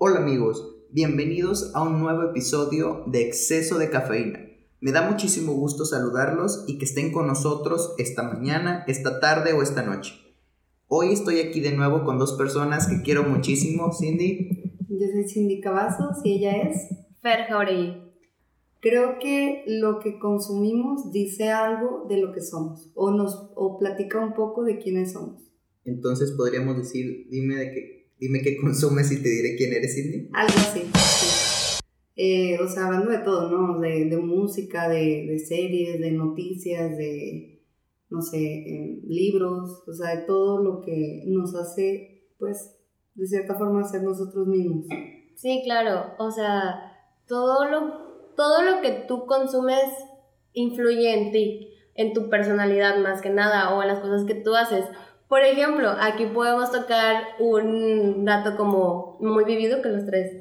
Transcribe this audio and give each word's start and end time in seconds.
Hola 0.00 0.20
amigos, 0.20 0.76
bienvenidos 0.92 1.72
a 1.74 1.82
un 1.82 1.98
nuevo 1.98 2.22
episodio 2.22 3.02
de 3.08 3.26
Exceso 3.26 3.78
de 3.78 3.90
Cafeína. 3.90 4.38
Me 4.80 4.92
da 4.92 5.10
muchísimo 5.10 5.54
gusto 5.54 5.84
saludarlos 5.84 6.66
y 6.68 6.78
que 6.78 6.84
estén 6.84 7.10
con 7.10 7.26
nosotros 7.26 7.96
esta 7.98 8.22
mañana, 8.22 8.84
esta 8.86 9.18
tarde 9.18 9.54
o 9.54 9.60
esta 9.60 9.82
noche. 9.82 10.14
Hoy 10.86 11.08
estoy 11.12 11.40
aquí 11.40 11.58
de 11.58 11.72
nuevo 11.72 12.04
con 12.04 12.16
dos 12.16 12.34
personas 12.34 12.86
que 12.86 13.02
quiero 13.02 13.24
muchísimo, 13.24 13.92
Cindy. 13.92 14.72
Yo 14.88 15.06
soy 15.12 15.28
Cindy 15.28 15.60
Cavazos 15.60 16.18
y 16.22 16.34
ella 16.34 16.52
es 16.62 16.94
Fer 17.20 17.48
Jauregui. 17.48 18.00
Creo 18.78 19.18
que 19.18 19.64
lo 19.66 19.98
que 19.98 20.20
consumimos 20.20 21.10
dice 21.10 21.50
algo 21.50 22.06
de 22.08 22.18
lo 22.18 22.32
que 22.32 22.40
somos 22.40 22.92
o 22.94 23.10
nos 23.10 23.50
o 23.56 23.76
platica 23.80 24.24
un 24.24 24.34
poco 24.34 24.62
de 24.62 24.78
quiénes 24.78 25.14
somos. 25.14 25.42
Entonces 25.84 26.30
podríamos 26.30 26.76
decir, 26.76 27.26
dime 27.30 27.56
de 27.56 27.72
qué 27.72 27.97
Dime 28.18 28.40
qué 28.42 28.56
consumes 28.56 29.12
y 29.12 29.22
te 29.22 29.28
diré 29.28 29.56
quién 29.56 29.72
eres, 29.72 29.94
Cindy. 29.94 30.28
Algo 30.32 30.54
así, 30.56 30.80
sí. 30.94 31.82
Eh, 32.20 32.58
o 32.60 32.66
sea, 32.66 32.86
hablando 32.86 33.12
de 33.12 33.18
todo, 33.18 33.48
¿no? 33.48 33.78
De, 33.78 34.06
de 34.06 34.16
música, 34.16 34.88
de, 34.88 35.26
de, 35.28 35.38
series, 35.38 36.00
de 36.00 36.10
noticias, 36.10 36.96
de, 36.98 37.62
no 38.10 38.20
sé, 38.20 38.38
eh, 38.38 39.00
libros, 39.06 39.84
o 39.86 39.92
sea, 39.92 40.16
de 40.16 40.22
todo 40.26 40.60
lo 40.62 40.80
que 40.80 41.22
nos 41.28 41.54
hace, 41.54 42.32
pues, 42.38 42.76
de 43.14 43.26
cierta 43.26 43.54
forma 43.54 43.84
ser 43.84 44.02
nosotros 44.02 44.48
mismos. 44.48 44.86
Sí, 45.36 45.60
claro, 45.64 46.14
o 46.18 46.32
sea, 46.32 46.92
todo 47.28 47.70
lo, 47.70 48.32
todo 48.34 48.62
lo 48.62 48.80
que 48.80 49.04
tú 49.06 49.26
consumes 49.26 49.84
influye 50.52 51.14
en 51.14 51.30
ti, 51.30 51.72
en 51.94 52.12
tu 52.12 52.28
personalidad 52.28 52.98
más 52.98 53.22
que 53.22 53.30
nada, 53.30 53.76
o 53.76 53.82
en 53.82 53.88
las 53.88 54.00
cosas 54.00 54.24
que 54.24 54.34
tú 54.34 54.56
haces. 54.56 54.84
Por 55.28 55.42
ejemplo, 55.42 55.94
aquí 56.00 56.26
podemos 56.26 56.72
tocar 56.72 57.22
un 57.38 58.24
dato 58.24 58.56
como 58.56 59.18
muy 59.20 59.44
vivido 59.44 59.82
que 59.82 59.90
los 59.90 60.06
tres 60.06 60.32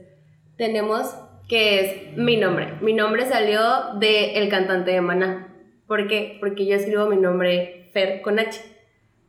tenemos, 0.58 1.14
que 1.50 1.80
es 1.80 2.18
mi 2.18 2.38
nombre. 2.38 2.74
Mi 2.82 2.94
nombre 2.94 3.26
salió 3.26 3.60
del 4.00 4.32
el 4.36 4.50
cantante 4.50 4.92
de 4.92 5.02
Maná. 5.02 5.54
¿Por 5.88 6.08
qué? 6.08 6.38
Porque 6.40 6.66
yo 6.66 6.76
escribo 6.76 7.08
mi 7.08 7.18
nombre 7.18 7.90
Fer 7.92 8.22
con 8.22 8.40
H. 8.40 8.62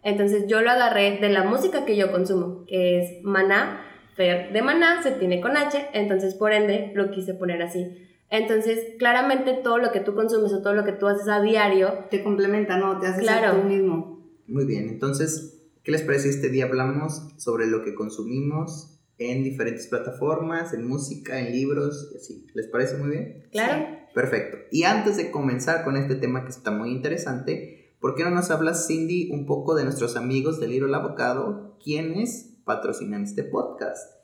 Entonces 0.03 0.47
yo 0.47 0.61
lo 0.61 0.71
agarré 0.71 1.19
de 1.19 1.29
la 1.29 1.43
música 1.43 1.85
que 1.85 1.97
yo 1.97 2.13
consumo, 2.13 2.65
que 2.67 3.01
es 3.01 3.25
Maná, 3.25 3.85
Fer 4.15 4.53
de 4.53 4.63
Maná, 4.63 5.03
se 5.03 5.11
tiene 5.13 5.41
con 5.41 5.57
H, 5.57 5.91
entonces 5.93 6.35
por 6.35 6.53
ende 6.53 6.93
lo 6.95 7.11
quise 7.11 7.35
poner 7.35 7.63
así. 7.63 8.05
Entonces, 8.31 8.95
claramente 8.99 9.55
todo 9.55 9.79
lo 9.79 9.91
que 9.91 10.01
tú 10.01 10.15
consumes 10.15 10.53
o 10.53 10.61
todo 10.61 10.75
lo 10.75 10.85
que 10.85 10.93
tú 10.93 11.07
haces 11.09 11.29
a 11.29 11.41
diario 11.41 12.05
te 12.11 12.23
complementa, 12.23 12.77
¿no? 12.77 13.01
Te 13.01 13.07
haces 13.07 13.23
claro. 13.23 13.53
tú 13.53 13.67
mismo. 13.67 14.18
Muy 14.49 14.65
bien, 14.65 14.89
entonces, 14.89 15.61
¿qué 15.83 15.93
les 15.93 16.01
parece? 16.01 16.31
Este 16.31 16.49
día 16.49 16.65
hablamos 16.65 17.35
sobre 17.37 17.67
lo 17.67 17.85
que 17.85 17.95
consumimos 17.95 18.99
en 19.19 19.45
diferentes 19.45 19.89
plataformas, 19.89 20.73
en 20.73 20.89
música, 20.89 21.39
en 21.39 21.53
libros, 21.53 22.11
y 22.15 22.17
así. 22.17 22.47
¿Les 22.55 22.67
parece 22.67 22.97
muy 22.97 23.11
bien? 23.11 23.47
Claro. 23.53 23.99
Perfecto. 24.15 24.57
Y 24.71 24.85
antes 24.85 25.19
de 25.19 25.31
comenzar 25.31 25.85
con 25.85 25.99
este 25.99 26.15
tema 26.15 26.45
que 26.45 26.51
está 26.51 26.71
muy 26.71 26.91
interesante, 26.91 27.93
¿por 28.01 28.15
qué 28.15 28.25
no 28.25 28.31
nos 28.31 28.51
hablas, 28.51 28.87
Cindy, 28.87 29.31
un 29.33 29.45
poco 29.45 29.75
de 29.75 29.85
nuestros 29.85 30.17
amigos 30.17 30.59
del 30.61 30.71
Libro 30.71 30.89
El 30.89 30.95
Abocado, 30.95 31.77
quienes 31.85 32.55
patrocinan 32.65 33.25
este 33.25 33.45
podcast? 33.45 34.15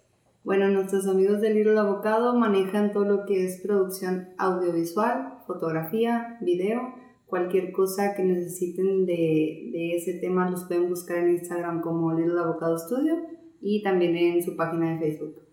Bueno, 0.42 0.70
nuestros 0.70 1.06
amigos 1.06 1.42
del 1.42 1.52
Libro 1.52 1.72
El 1.72 1.78
Abocado 1.78 2.34
manejan 2.34 2.92
todo 2.92 3.04
lo 3.04 3.26
que 3.26 3.44
es 3.44 3.60
producción 3.60 4.30
audiovisual, 4.38 5.40
fotografía, 5.46 6.38
video 6.40 7.03
Cualquier 7.26 7.72
cosa 7.72 8.14
que 8.14 8.22
necesiten 8.22 9.06
de, 9.06 9.70
de 9.72 9.96
ese 9.96 10.14
tema 10.14 10.50
los 10.50 10.64
pueden 10.64 10.88
buscar 10.88 11.18
en 11.18 11.30
Instagram 11.30 11.80
como 11.80 12.12
Little 12.12 12.38
Avocado 12.38 12.78
Studio 12.78 13.16
y 13.60 13.82
también 13.82 14.16
en 14.16 14.42
su 14.42 14.56
página 14.56 14.92
de 14.92 14.98
Facebook. 14.98 15.44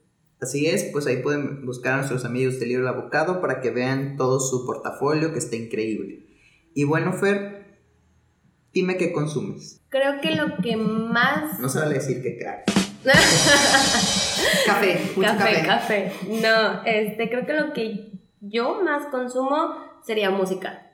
Así 0.41 0.65
es, 0.65 0.89
pues 0.91 1.05
ahí 1.07 1.21
pueden 1.21 1.65
buscar 1.65 1.93
a 1.93 1.97
nuestros 1.97 2.25
amigos 2.25 2.59
de 2.59 2.65
Little 2.65 2.89
Avocado 2.89 3.39
para 3.41 3.61
que 3.61 3.69
vean 3.69 4.17
todo 4.17 4.39
su 4.39 4.65
portafolio 4.65 5.31
que 5.31 5.39
está 5.39 5.55
increíble. 5.55 6.25
Y 6.73 6.83
bueno, 6.83 7.13
Fer, 7.13 7.79
dime 8.73 8.97
qué 8.97 9.13
consumes. 9.13 9.79
Creo 9.89 10.19
que 10.19 10.35
lo 10.35 10.57
que 10.61 10.77
más... 10.77 11.59
No 11.59 11.69
se 11.69 11.79
vale 11.79 11.93
decir 11.93 12.21
que 12.21 12.37
crack. 12.37 12.65
café, 14.65 14.99
mucho 15.15 15.29
café, 15.29 15.65
café. 15.65 16.11
No, 16.27 16.83
este, 16.85 17.29
creo 17.29 17.45
que 17.45 17.53
lo 17.53 17.73
que 17.73 18.11
yo 18.41 18.81
más 18.83 19.07
consumo 19.07 19.75
sería 20.03 20.31
música 20.31 20.90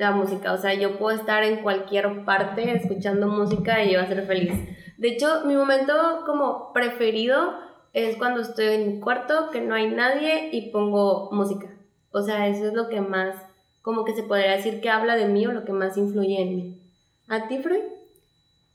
la 0.00 0.10
música. 0.12 0.52
O 0.52 0.58
sea, 0.58 0.74
yo 0.74 0.98
puedo 0.98 1.16
estar 1.16 1.44
en 1.44 1.62
cualquier 1.62 2.24
parte 2.24 2.74
escuchando 2.74 3.28
música 3.28 3.84
y 3.84 3.92
yo 3.92 3.98
voy 3.98 4.06
a 4.06 4.08
ser 4.08 4.26
feliz. 4.26 4.52
De 4.98 5.08
hecho, 5.08 5.44
mi 5.46 5.54
momento 5.54 5.94
como 6.26 6.72
preferido 6.72 7.54
es 7.92 8.16
cuando 8.16 8.40
estoy 8.40 8.66
en 8.66 8.86
mi 8.86 9.00
cuarto, 9.00 9.50
que 9.52 9.60
no 9.60 9.74
hay 9.74 9.90
nadie 9.90 10.50
y 10.52 10.70
pongo 10.70 11.30
música. 11.32 11.68
O 12.12 12.22
sea, 12.22 12.48
eso 12.48 12.66
es 12.66 12.74
lo 12.74 12.88
que 12.88 13.00
más, 13.00 13.36
como 13.82 14.04
que 14.04 14.14
se 14.14 14.22
podría 14.22 14.56
decir 14.56 14.80
que 14.80 14.90
habla 14.90 15.16
de 15.16 15.26
mí 15.26 15.46
o 15.46 15.52
lo 15.52 15.64
que 15.64 15.72
más 15.72 15.96
influye 15.96 16.40
en 16.40 16.56
mí. 16.56 16.82
¿A 17.28 17.48
ti, 17.48 17.58
Freud? 17.58 17.82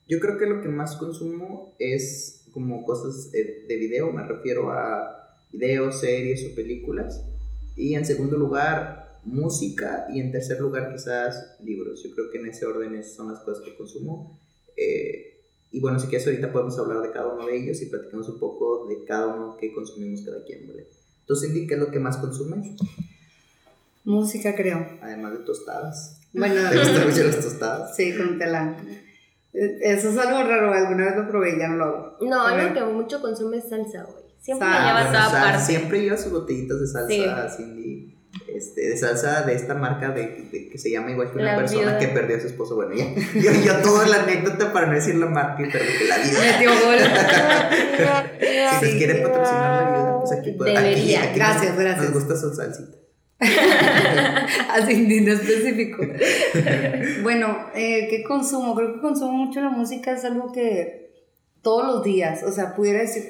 Yo 0.08 0.20
creo 0.20 0.38
que 0.38 0.46
lo 0.46 0.62
que 0.62 0.68
más 0.68 0.96
consumo 0.98 1.76
es 1.80 2.50
como 2.54 2.84
cosas 2.84 3.32
de 3.32 3.76
video, 3.78 4.12
me 4.12 4.24
refiero 4.24 4.72
a 4.72 5.38
videos, 5.52 6.00
series 6.00 6.50
o 6.50 6.56
películas. 6.56 7.26
Y 7.76 7.96
en 7.96 8.06
segundo 8.06 8.38
lugar, 8.38 9.05
música 9.26 10.06
y 10.14 10.20
en 10.20 10.32
tercer 10.32 10.60
lugar 10.62 10.92
quizás 10.94 11.58
libros. 11.64 12.02
Yo 12.04 12.12
creo 12.14 12.30
que 12.32 12.40
en 12.40 12.48
ese 12.48 12.66
orden 12.66 13.04
son 13.04 13.32
las 13.32 13.42
cosas 13.42 13.64
que 13.64 13.76
consumo. 13.76 14.40
Eh, 14.78 15.42
y 15.72 15.82
bueno, 15.82 16.00
si 16.00 16.08
quieres 16.08 16.26
ahorita 16.28 16.52
podemos 16.52 16.78
hablar 16.80 17.02
de 17.02 17.12
cada 17.12 17.34
uno 17.34 17.46
de 17.46 17.58
ellos 17.58 17.82
y 17.82 17.88
platicamos 17.88 18.30
un 18.30 18.40
poco 18.40 18.88
de 18.88 19.04
cada 19.04 19.28
uno 19.28 19.58
que 19.58 19.74
consumimos 19.74 20.22
cada 20.22 20.44
quien, 20.46 20.68
¿vale? 20.68 20.88
Entonces, 21.22 21.50
Cindy, 21.50 21.68
¿qué 21.68 21.74
es 21.74 21.80
lo 21.80 21.92
que 21.92 22.00
más 22.00 22.18
consumes? 22.18 22.76
Música, 24.04 24.56
creo. 24.56 24.86
Además 25.02 25.34
de 25.34 25.40
tostadas. 25.40 26.22
Bueno, 26.32 26.70
¿Te 26.70 26.78
gustan 26.78 27.10
mucho 27.10 27.24
las 27.24 27.40
tostadas? 27.40 27.96
Sí, 27.96 28.16
con 28.16 28.38
tela. 28.38 28.78
Eso 29.52 30.10
es 30.10 30.18
algo 30.18 30.44
raro, 30.44 30.72
alguna 30.72 31.06
vez 31.06 31.16
lo 31.16 31.28
probé 31.28 31.56
y 31.56 31.60
ya 31.60 31.70
no 31.70 31.78
lo 31.78 31.86
hago. 31.86 32.18
No, 32.22 32.58
lo 32.58 32.74
que 32.74 32.84
mucho 32.84 33.22
consume 33.22 33.58
es 33.58 33.70
salsa, 33.70 34.04
güey. 34.04 34.26
Siempre 34.42 34.68
lleva 34.68 35.08
toda 35.08 35.32
parte. 35.32 35.66
Siempre 35.66 36.02
lleva 36.02 36.18
sus 36.18 36.32
botellitas 36.32 36.80
de 36.80 36.88
salsa, 36.88 37.50
Cindy 37.50 38.15
este, 38.54 38.90
de 38.90 38.98
salsa 38.98 39.44
de 39.44 39.54
esta 39.54 39.74
marca 39.74 40.12
de, 40.12 40.70
que 40.72 40.78
se 40.78 40.92
llama 40.92 41.12
igual 41.12 41.32
que 41.32 41.40
una 41.40 41.56
persona 41.58 41.98
que 41.98 42.08
perdió 42.10 42.38
a 42.38 42.40
su 42.40 42.48
esposo. 42.48 42.76
Bueno, 42.76 42.94
ya, 42.94 43.14
yo, 43.36 43.52
yo 43.64 43.82
toda 43.82 44.08
la 44.08 44.24
anécdota 44.24 44.72
para 44.72 44.88
no 44.88 44.94
decir 44.94 45.16
la 45.16 45.28
marca 45.28 45.64
y 45.64 45.72
perdí 45.72 46.08
la 46.08 46.18
vida. 46.18 46.40
Metió 46.40 46.70
gol. 46.70 46.98
si 48.80 48.86
les 48.86 48.96
quieren 48.96 49.24
patrocinar 49.24 49.84
la 49.84 49.90
vida, 49.90 50.20
pues 50.20 50.40
aquí 50.40 50.52
pueden. 50.52 50.76
Debería. 50.76 51.24
Aquí, 51.24 51.36
gracias, 51.36 51.78
gracias. 51.78 52.04
Nos 52.06 52.14
gusta 52.14 52.36
su 52.36 52.54
salsita. 52.54 52.98
Así 54.70 54.94
en 54.94 55.28
específico. 55.28 56.04
bueno, 57.24 57.68
eh, 57.76 58.08
¿qué 58.10 58.24
consumo? 58.24 58.76
Creo 58.76 58.94
que 58.94 59.02
consumo 59.02 59.34
mucho 59.34 59.62
la 59.62 59.70
música, 59.70 60.14
es 60.14 60.24
algo 60.24 60.52
que 60.52 61.12
todos 61.62 61.86
los 61.86 62.04
días, 62.04 62.44
o 62.44 62.52
sea, 62.52 62.76
pudiera 62.76 63.00
decir, 63.00 63.24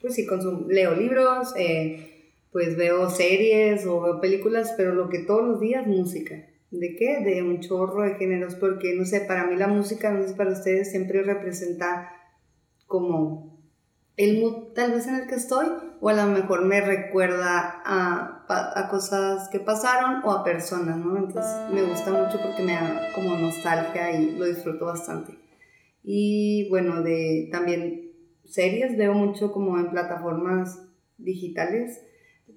pues 0.00 0.14
sí, 0.14 0.26
consumo, 0.26 0.66
leo 0.68 0.94
libros, 0.94 1.54
eh, 1.56 2.15
pues 2.56 2.74
veo 2.74 3.10
series 3.10 3.84
o 3.86 4.00
veo 4.00 4.18
películas, 4.18 4.72
pero 4.78 4.94
lo 4.94 5.10
que 5.10 5.18
todos 5.18 5.46
los 5.46 5.60
días, 5.60 5.86
música. 5.86 6.36
¿De 6.70 6.96
qué? 6.96 7.20
De 7.22 7.42
un 7.42 7.60
chorro 7.60 8.02
de 8.02 8.14
géneros, 8.14 8.54
porque 8.54 8.94
no 8.94 9.04
sé, 9.04 9.20
para 9.20 9.46
mí 9.46 9.56
la 9.56 9.68
música, 9.68 10.10
no 10.10 10.26
sé, 10.26 10.32
para 10.32 10.52
ustedes 10.52 10.90
siempre 10.90 11.22
representa 11.22 12.10
como 12.86 13.60
el 14.16 14.40
mood 14.40 14.72
tal 14.72 14.92
vez 14.92 15.06
en 15.06 15.16
el 15.16 15.26
que 15.26 15.34
estoy, 15.34 15.66
o 16.00 16.08
a 16.08 16.14
lo 16.14 16.28
mejor 16.28 16.64
me 16.64 16.80
recuerda 16.80 17.82
a, 17.84 18.46
a 18.48 18.88
cosas 18.88 19.50
que 19.50 19.60
pasaron 19.60 20.22
o 20.24 20.32
a 20.32 20.42
personas, 20.42 20.96
¿no? 20.96 21.18
Entonces 21.18 21.70
me 21.70 21.82
gusta 21.82 22.10
mucho 22.10 22.40
porque 22.42 22.62
me 22.62 22.72
da 22.72 23.12
como 23.14 23.36
nostalgia 23.36 24.18
y 24.18 24.34
lo 24.34 24.46
disfruto 24.46 24.86
bastante. 24.86 25.38
Y 26.02 26.70
bueno, 26.70 27.02
de 27.02 27.50
también 27.52 28.12
series 28.46 28.96
veo 28.96 29.12
mucho 29.12 29.52
como 29.52 29.78
en 29.78 29.90
plataformas 29.90 30.80
digitales 31.18 32.00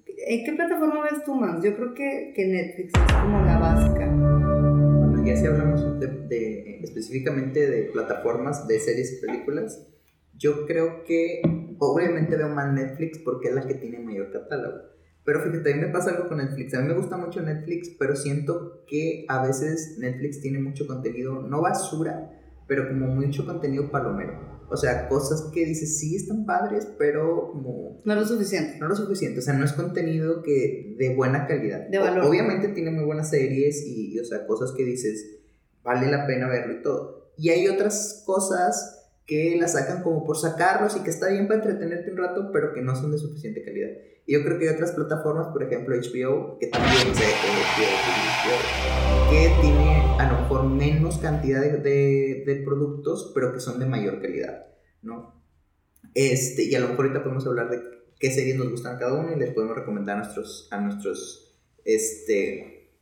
¿En 0.06 0.44
qué 0.44 0.52
plataforma 0.52 1.02
ves 1.02 1.24
tú 1.24 1.34
más? 1.34 1.62
Yo 1.62 1.74
creo 1.76 1.94
que, 1.94 2.32
que 2.34 2.46
Netflix 2.46 2.92
es 2.94 3.12
como 3.14 3.40
la 3.42 3.58
básica. 3.58 4.06
Bueno, 4.06 5.24
ya 5.24 5.36
si 5.36 5.46
hablamos 5.46 5.98
de, 6.00 6.80
específicamente 6.82 7.68
de 7.68 7.82
plataformas, 7.90 8.66
de 8.66 8.78
series 8.78 9.14
y 9.14 9.26
películas, 9.26 9.86
yo 10.34 10.66
creo 10.66 11.04
que 11.04 11.42
obviamente 11.78 12.36
veo 12.36 12.48
más 12.48 12.72
Netflix 12.72 13.18
porque 13.18 13.48
es 13.48 13.54
la 13.54 13.66
que 13.66 13.74
tiene 13.74 13.98
mayor 13.98 14.30
catálogo. 14.30 14.78
Pero 15.24 15.40
fíjate, 15.40 15.72
a 15.72 15.76
mí 15.76 15.82
me 15.82 15.88
pasa 15.88 16.10
algo 16.10 16.28
con 16.28 16.38
Netflix. 16.38 16.74
A 16.74 16.80
mí 16.80 16.88
me 16.88 16.94
gusta 16.94 17.16
mucho 17.16 17.42
Netflix, 17.42 17.90
pero 17.98 18.16
siento 18.16 18.84
que 18.86 19.26
a 19.28 19.44
veces 19.46 19.96
Netflix 19.98 20.40
tiene 20.40 20.58
mucho 20.58 20.86
contenido, 20.86 21.42
no 21.42 21.60
basura, 21.60 22.30
pero 22.66 22.88
como 22.88 23.06
mucho 23.06 23.44
contenido 23.44 23.90
palomero. 23.90 24.49
O 24.70 24.76
sea, 24.76 25.08
cosas 25.08 25.50
que 25.52 25.64
dices, 25.64 25.98
sí 25.98 26.16
están 26.16 26.46
padres, 26.46 26.86
pero 26.96 27.50
como... 27.50 28.00
No 28.04 28.14
lo 28.14 28.24
suficiente. 28.24 28.78
No 28.78 28.88
lo 28.88 28.94
suficiente. 28.94 29.40
O 29.40 29.42
sea, 29.42 29.54
no 29.54 29.64
es 29.64 29.72
contenido 29.72 30.42
que 30.42 30.94
de 30.96 31.14
buena 31.14 31.46
calidad. 31.46 31.88
De 31.88 31.98
valor. 31.98 32.24
Obviamente 32.24 32.68
tiene 32.68 32.90
muy 32.90 33.04
buenas 33.04 33.30
series 33.30 33.84
y, 33.84 34.18
o 34.20 34.24
sea, 34.24 34.46
cosas 34.46 34.72
que 34.76 34.84
dices, 34.84 35.40
vale 35.82 36.10
la 36.10 36.26
pena 36.26 36.48
verlo 36.48 36.74
y 36.74 36.82
todo. 36.82 37.32
Y 37.36 37.48
hay 37.48 37.66
otras 37.68 38.22
cosas 38.24 38.99
que 39.30 39.56
la 39.56 39.68
sacan 39.68 40.02
como 40.02 40.24
por 40.24 40.36
sacarlos 40.36 40.96
y 40.96 41.04
que 41.04 41.10
está 41.10 41.28
bien 41.28 41.46
para 41.46 41.60
entretenerte 41.60 42.10
un 42.10 42.16
rato, 42.16 42.50
pero 42.52 42.74
que 42.74 42.82
no 42.82 42.96
son 42.96 43.12
de 43.12 43.18
suficiente 43.18 43.62
calidad. 43.64 43.90
Y 44.26 44.32
yo 44.32 44.42
creo 44.42 44.58
que 44.58 44.68
hay 44.68 44.74
otras 44.74 44.90
plataformas, 44.90 45.46
por 45.52 45.62
ejemplo 45.62 45.94
HBO, 45.94 46.58
que 46.58 46.66
también 46.66 47.14
sé 47.14 47.26
que, 49.30 49.30
que 49.30 49.52
tiene 49.60 50.02
a 50.18 50.32
lo 50.32 50.40
mejor 50.40 50.64
menos 50.64 51.18
cantidad 51.18 51.60
de, 51.60 51.76
de, 51.76 52.42
de, 52.44 52.56
productos, 52.64 53.30
pero 53.32 53.52
que 53.52 53.60
son 53.60 53.78
de 53.78 53.86
mayor 53.86 54.20
calidad, 54.20 54.66
¿no? 55.00 55.40
Este, 56.14 56.64
y 56.64 56.74
a 56.74 56.80
lo 56.80 56.88
mejor 56.88 57.04
ahorita 57.04 57.22
podemos 57.22 57.46
hablar 57.46 57.70
de 57.70 57.80
qué 58.18 58.32
series 58.32 58.56
nos 58.56 58.68
gustan 58.68 58.98
cada 58.98 59.14
uno 59.14 59.32
y 59.32 59.38
les 59.38 59.54
podemos 59.54 59.76
recomendar 59.76 60.16
a 60.16 60.24
nuestros, 60.24 60.66
a 60.72 60.80
nuestros, 60.80 61.56
este, 61.84 62.96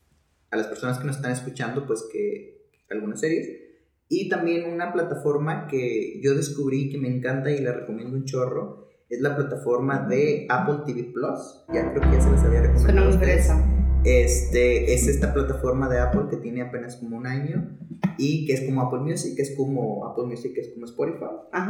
a 0.51 0.59
las 0.59 0.67
personas 0.67 0.99
que 0.99 1.07
nos 1.07 1.17
están 1.17 1.33
escuchando, 1.33 1.87
pues 1.87 2.07
que 2.13 2.69
algunas 2.91 3.19
series. 3.19 3.68
Y 4.09 4.29
también 4.29 4.73
una 4.73 4.93
plataforma 4.93 5.67
que 5.67 6.21
yo 6.23 6.35
descubrí 6.35 6.91
que 6.91 6.99
me 6.99 7.09
encanta 7.09 7.51
y 7.51 7.61
la 7.61 7.73
recomiendo 7.73 8.17
un 8.17 8.25
chorro, 8.25 8.89
es 9.09 9.21
la 9.21 9.37
plataforma 9.37 10.07
de 10.09 10.47
Apple 10.49 10.81
TV 10.87 11.11
Plus. 11.13 11.65
Ya 11.73 11.93
creo 11.93 12.03
que 12.03 12.17
ya 12.17 12.21
se 12.21 12.31
les 12.31 12.43
había 12.43 12.63
recomendado. 12.63 13.11
Este, 14.05 14.95
es 14.95 15.09
esta 15.09 15.35
plataforma 15.35 15.89
de 15.89 15.99
Apple 15.99 16.27
que 16.31 16.37
tiene 16.37 16.63
apenas 16.63 16.97
como 16.97 17.17
un 17.17 17.27
año 17.27 17.77
y 18.17 18.47
que 18.47 18.55
es 18.55 18.63
como 18.63 18.83
Apple 18.83 19.01
Music, 19.01 19.35
que 19.37 19.43
es 19.43 19.55
como 19.57 20.07
Apple 20.07 20.25
Music, 20.25 20.55
que 20.55 20.61
es 20.61 20.69
como 20.73 20.87
Spotify. 20.87 21.27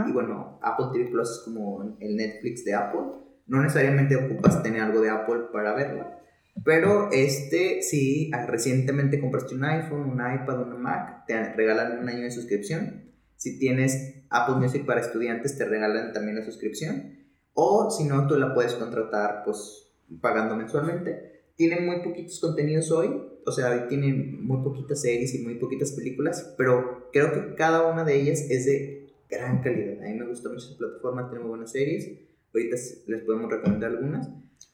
Y 0.09 0.13
bueno, 0.13 0.59
Apple 0.63 0.87
TV 0.93 1.11
Plus 1.11 1.31
es 1.31 1.43
como 1.45 1.97
el 2.01 2.17
Netflix 2.17 2.65
de 2.65 2.75
Apple. 2.75 3.01
No 3.47 3.63
necesariamente 3.63 4.15
ocupas 4.17 4.63
tener 4.63 4.83
algo 4.83 5.01
de 5.01 5.11
Apple 5.11 5.47
para 5.53 5.75
verla. 5.75 6.18
Pero 6.65 7.11
este, 7.13 7.83
si 7.83 8.31
ah, 8.33 8.47
recientemente 8.47 9.21
compraste 9.21 9.55
un 9.55 9.65
iPhone, 9.65 10.11
un 10.11 10.21
iPad, 10.21 10.63
una 10.63 10.77
Mac, 10.77 11.27
te 11.27 11.53
regalan 11.55 11.99
un 11.99 12.09
año 12.09 12.23
de 12.23 12.31
suscripción. 12.31 13.13
Si 13.37 13.59
tienes 13.59 14.25
Apple 14.31 14.57
Music 14.57 14.85
para 14.85 15.01
estudiantes, 15.01 15.57
te 15.57 15.65
regalan 15.65 16.13
también 16.13 16.37
la 16.37 16.45
suscripción. 16.45 17.17
O 17.55 17.91
si 17.91 18.05
no, 18.05 18.27
tú 18.27 18.37
la 18.37 18.55
puedes 18.55 18.75
contratar 18.75 19.43
pues 19.45 19.93
pagando 20.21 20.57
mensualmente. 20.57 21.53
Tiene 21.57 21.81
muy 21.81 22.03
poquitos 22.03 22.41
contenidos 22.41 22.91
hoy, 22.93 23.09
o 23.45 23.53
sea, 23.53 23.71
hoy 23.71 23.89
tiene 23.89 24.13
muy 24.13 24.63
poquitas 24.63 25.01
series 25.01 25.35
y 25.35 25.43
muy 25.43 25.57
poquitas 25.57 25.93
películas, 25.93 26.55
pero 26.57 27.11
creo 27.13 27.33
que 27.33 27.55
cada 27.57 27.91
una 27.91 28.05
de 28.05 28.21
ellas 28.21 28.41
es 28.49 28.67
de 28.67 29.13
gran 29.29 29.61
calidad. 29.61 30.03
A 30.03 30.09
mí 30.09 30.15
me 30.15 30.27
gusta 30.27 30.49
mucho 30.49 30.69
esa 30.69 30.79
plataforma, 30.79 31.29
tiene 31.29 31.41
muy 31.41 31.51
buenas 31.51 31.73
series. 31.73 32.09
Ahorita 32.55 32.77
les 33.07 33.23
podemos 33.23 33.51
recomendar 33.51 33.91
algunas. 33.91 34.29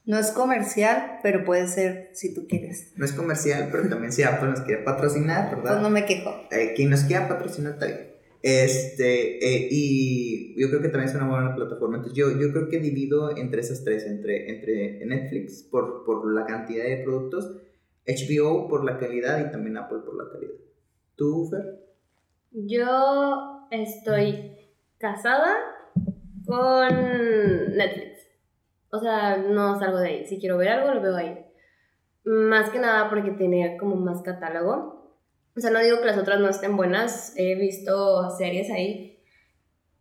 No 0.07 0.19
es 0.19 0.33
comercial, 0.33 1.19
pero 1.23 1.45
puede 1.45 1.67
ser 1.67 2.11
si 2.13 2.35
tú 2.35 2.47
quieres. 2.47 2.93
No 2.97 3.05
es 3.05 3.13
comercial, 3.13 3.69
pero 3.73 3.89
también 3.89 4.13
si 4.13 4.23
Apple 4.23 4.51
nos 4.51 4.61
quiere 4.61 4.83
patrocinar, 4.83 5.57
¿verdad? 5.57 5.73
Pues 5.73 5.83
no 5.83 5.91
me 5.91 6.05
quejo. 6.05 6.31
Eh, 6.51 6.75
quien 6.77 6.91
nos 6.91 7.05
quiera 7.05 7.27
patrocinar 7.27 7.79
bien. 7.79 8.15
Este, 8.43 9.39
eh, 9.39 9.69
y 9.71 10.61
yo 10.61 10.69
creo 10.69 10.83
que 10.83 10.91
también 10.91 11.09
es 11.09 11.17
una 11.17 11.27
buena 11.27 11.55
plataforma. 11.57 11.97
Entonces, 11.97 12.19
yo, 12.19 12.39
yo 12.39 12.53
creo 12.53 12.69
que 12.69 12.79
divido 12.79 13.35
entre 13.39 13.63
esas 13.63 13.83
tres, 13.85 14.05
entre, 14.05 14.51
entre 14.51 15.07
Netflix 15.07 15.63
por, 15.63 16.05
por 16.05 16.31
la 16.31 16.45
cantidad 16.45 16.85
de 16.85 16.99
productos, 16.99 17.63
HBO 18.07 18.69
por 18.69 18.85
la 18.85 18.99
calidad 18.99 19.47
y 19.47 19.51
también 19.51 19.79
Apple 19.79 20.01
por 20.05 20.23
la 20.23 20.31
calidad. 20.31 20.53
¿Tú, 21.17 21.49
Fer? 21.49 21.81
Yo 22.51 23.67
estoy 23.71 24.53
casada 24.99 25.57
con 26.45 26.89
Netflix. 27.77 28.24
O 28.95 29.01
sea, 29.01 29.37
no 29.39 29.77
salgo 29.79 29.99
de 29.99 30.09
ahí. 30.09 30.27
Si 30.27 30.39
quiero 30.39 30.57
ver 30.57 30.69
algo, 30.69 30.95
lo 30.95 31.01
veo 31.01 31.17
ahí. 31.17 31.45
Más 32.25 32.71
que 32.71 32.79
nada 32.79 33.11
porque 33.11 33.33
tiene 33.33 33.77
como 33.77 33.97
más 33.97 34.23
catálogo. 34.23 35.19
O 35.57 35.61
sea, 35.61 35.71
no 35.71 35.81
digo 35.81 35.99
que 35.99 36.07
las 36.07 36.19
otras 36.19 36.39
no 36.39 36.49
estén 36.49 36.77
buenas. 36.77 37.35
He 37.37 37.57
visto 37.57 38.31
series 38.39 38.71
ahí 38.71 39.19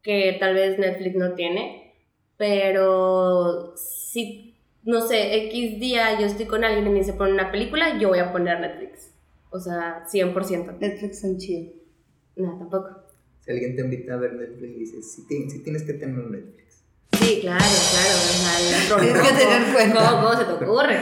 que 0.03 0.37
tal 0.39 0.53
vez 0.53 0.77
Netflix 0.77 1.15
no 1.15 1.33
tiene. 1.33 1.95
Pero 2.37 3.73
si, 3.75 4.55
no 4.83 5.01
sé, 5.01 5.47
X 5.47 5.79
día 5.79 6.19
yo 6.19 6.27
estoy 6.27 6.45
con 6.45 6.63
alguien 6.63 6.85
y 6.85 6.89
me 6.91 6.99
dice 6.99 7.13
poner 7.13 7.33
una 7.33 7.51
película, 7.51 7.97
yo 7.97 8.09
voy 8.09 8.19
a 8.19 8.31
poner 8.31 8.59
Netflix. 8.59 9.11
O 9.49 9.59
sea, 9.59 10.05
100%. 10.05 10.77
Netflix 10.77 11.23
en 11.23 11.37
chido. 11.39 11.73
No, 12.35 12.59
tampoco. 12.59 12.89
Si 13.39 13.51
alguien 13.51 13.75
te 13.75 13.81
invita 13.81 14.13
a 14.13 14.17
ver 14.17 14.33
Netflix 14.33 14.75
y 14.75 14.79
dices, 14.79 15.15
si, 15.15 15.25
tienes 15.27 15.83
que 15.83 15.93
tener 15.93 16.25
Netflix. 16.25 16.62
Sí, 17.23 17.39
claro, 17.41 17.63
claro. 17.91 19.01
Tienes 19.01 19.21
que 19.21 19.37
tener 19.37 19.73
cuenta. 19.73 20.11
¿Cómo, 20.11 20.35
se 20.35 20.45
te 20.45 20.51
ocurre? 20.51 20.99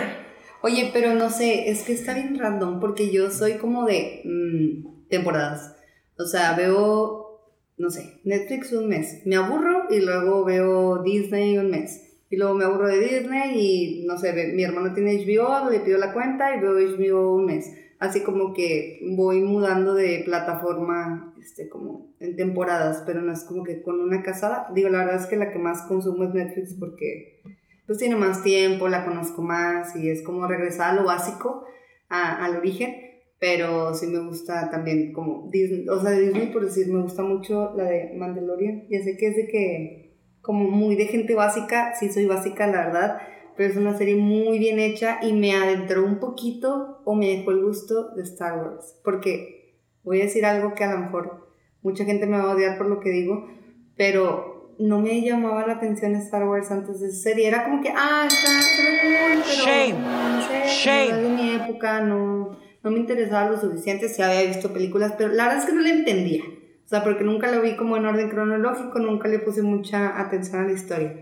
Oye, 0.62 0.92
pero 0.94 1.16
no 1.16 1.30
sé, 1.30 1.70
es 1.70 1.82
que 1.84 1.94
está 1.94 2.14
bien 2.14 2.38
random 2.38 2.80
porque 2.80 3.12
yo 3.12 3.32
soy 3.32 3.54
como 3.54 3.86
de 3.86 4.22
mm, 4.24 5.08
temporadas. 5.10 5.76
O 6.18 6.26
sea, 6.26 6.54
veo, 6.56 7.50
no 7.78 7.90
sé, 7.90 8.22
Netflix 8.24 8.72
un 8.74 8.88
mes, 8.88 9.26
me 9.26 9.36
aburro 9.36 9.88
y 9.90 10.02
luego 10.02 10.46
veo 10.46 11.02
Disney 11.02 11.58
un 11.58 11.72
mes. 11.72 12.08
Y 12.30 12.38
luego 12.38 12.54
me 12.54 12.64
aburro 12.64 12.88
de 12.88 13.00
Disney 13.00 13.60
y, 13.60 14.06
no 14.06 14.18
sé, 14.18 14.32
mi 14.54 14.64
hermano 14.64 14.94
tiene 14.94 15.18
HBO, 15.26 15.70
le 15.70 15.80
pido 15.80 15.98
la 15.98 16.14
cuenta 16.14 16.56
y 16.56 16.60
veo 16.62 16.74
HBO 16.74 17.36
un 17.36 17.46
mes 17.46 17.66
así 18.02 18.24
como 18.24 18.52
que 18.52 19.00
voy 19.16 19.42
mudando 19.42 19.94
de 19.94 20.24
plataforma, 20.26 21.36
este, 21.40 21.70
como 21.70 22.16
en 22.20 22.36
temporadas, 22.36 23.04
pero 23.06 23.22
no 23.22 23.32
es 23.32 23.44
como 23.44 23.64
que 23.64 23.84
con 23.84 24.00
una 24.02 24.24
casada. 24.24 24.68
Digo, 24.74 24.90
la 24.90 25.06
verdad 25.06 25.22
es 25.22 25.28
que 25.28 25.36
la 25.36 25.52
que 25.52 25.60
más 25.60 25.84
consumo 25.84 26.24
es 26.24 26.34
Netflix 26.34 26.74
porque 26.80 27.44
pues 27.86 28.00
tiene 28.00 28.16
más 28.16 28.42
tiempo, 28.42 28.88
la 28.88 29.06
conozco 29.06 29.44
más 29.44 29.96
y 29.96 30.10
es 30.10 30.24
como 30.24 30.48
regresar 30.48 30.90
a 30.90 30.94
lo 30.96 31.04
básico, 31.06 31.64
a, 32.10 32.44
al 32.44 32.58
origen, 32.58 32.96
pero 33.40 33.94
sí 33.94 34.08
me 34.08 34.20
gusta 34.20 34.72
también 34.72 35.14
como 35.14 35.48
Disney, 35.52 35.88
o 35.88 36.02
sea, 36.02 36.12
Disney 36.12 36.52
por 36.52 36.66
decir, 36.66 36.88
me 36.92 37.04
gusta 37.04 37.22
mucho 37.22 37.76
la 37.76 37.84
de 37.84 38.14
Mandalorian, 38.16 38.88
ya 38.90 39.04
sé 39.04 39.16
que 39.16 39.28
es 39.28 39.36
de 39.36 39.48
que 39.48 40.18
como 40.42 40.68
muy 40.72 40.96
de 40.96 41.06
gente 41.06 41.36
básica, 41.36 41.94
sí 42.00 42.12
soy 42.12 42.26
básica, 42.26 42.66
la 42.66 42.86
verdad, 42.86 43.18
pero 43.56 43.70
es 43.70 43.78
una 43.78 43.98
serie 43.98 44.16
muy 44.16 44.60
bien 44.60 44.80
hecha 44.80 45.20
y 45.22 45.34
me 45.34 45.54
adentró 45.56 46.06
un 46.06 46.20
poquito 46.20 47.02
o 47.06 47.16
me 47.16 47.28
dejó 47.28 47.52
el 47.52 47.62
gusto 47.64 48.10
de 48.16 48.24
Star 48.24 48.58
Wars. 48.58 49.00
Porque 49.04 49.78
voy 50.04 50.22
a 50.22 50.26
decir 50.26 50.46
algo 50.46 50.74
que 50.74 50.84
a 50.84 50.94
lo 50.94 51.00
mejor 51.00 51.48
mucha 51.82 52.06
gente 52.06 52.28
me 52.28 52.38
va 52.38 52.52
a 52.52 52.56
odiar 52.56 52.78
por 52.78 52.88
lo 52.88 53.00
que 53.00 53.10
digo, 53.10 53.48
pero 53.96 54.76
no 54.80 55.00
me 55.00 55.22
llamaba 55.22 55.66
la 55.68 55.74
atención 55.74 56.16
Star 56.16 56.48
Wars 56.48 56.72
antes 56.72 57.00
de 57.00 57.08
esa 57.08 57.22
serie. 57.22 57.48
Era 57.48 57.64
como 57.64 57.82
que, 57.82 57.90
ah, 57.96 58.28
está, 58.28 58.52
pero 58.78 59.44
Shame. 59.44 60.00
no 60.00 60.42
sé, 60.48 60.64
Shame. 60.68 61.22
de 61.22 61.30
mi 61.30 61.56
época 61.56 62.02
no, 62.02 62.58
no 62.84 62.92
me 62.92 63.00
interesaba 63.00 63.50
lo 63.50 63.60
suficiente, 63.60 64.10
si 64.10 64.22
había 64.22 64.44
visto 64.44 64.74
películas, 64.74 65.14
pero 65.18 65.34
la 65.34 65.46
verdad 65.46 65.60
es 65.60 65.66
que 65.66 65.76
no 65.76 65.82
la 65.82 65.90
entendía. 65.90 66.44
O 66.86 66.88
sea, 66.88 67.04
porque 67.04 67.24
nunca 67.24 67.50
la 67.50 67.60
vi 67.60 67.78
como 67.78 67.96
en 67.96 68.06
orden 68.06 68.30
cronológico, 68.30 69.00
nunca 69.00 69.28
le 69.28 69.40
puse 69.40 69.62
mucha 69.62 70.20
atención 70.20 70.62
a 70.62 70.68
la 70.68 70.74
historia. 70.74 71.16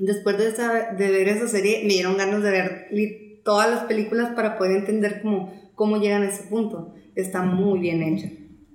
Después 0.00 0.38
de, 0.38 0.46
de 0.96 1.10
ver 1.10 1.28
esa 1.28 1.46
serie, 1.46 1.82
me 1.82 1.92
dieron 1.92 2.16
ganas 2.16 2.42
de 2.42 2.50
ver 2.50 2.88
todas 3.44 3.70
las 3.70 3.84
películas 3.84 4.32
para 4.34 4.56
poder 4.56 4.78
entender 4.78 5.20
cómo, 5.20 5.52
cómo 5.74 5.98
llegan 5.98 6.22
a 6.22 6.28
ese 6.28 6.44
punto. 6.44 6.94
Está 7.14 7.42
muy 7.42 7.80
bien 7.80 8.02
hecha. 8.02 8.28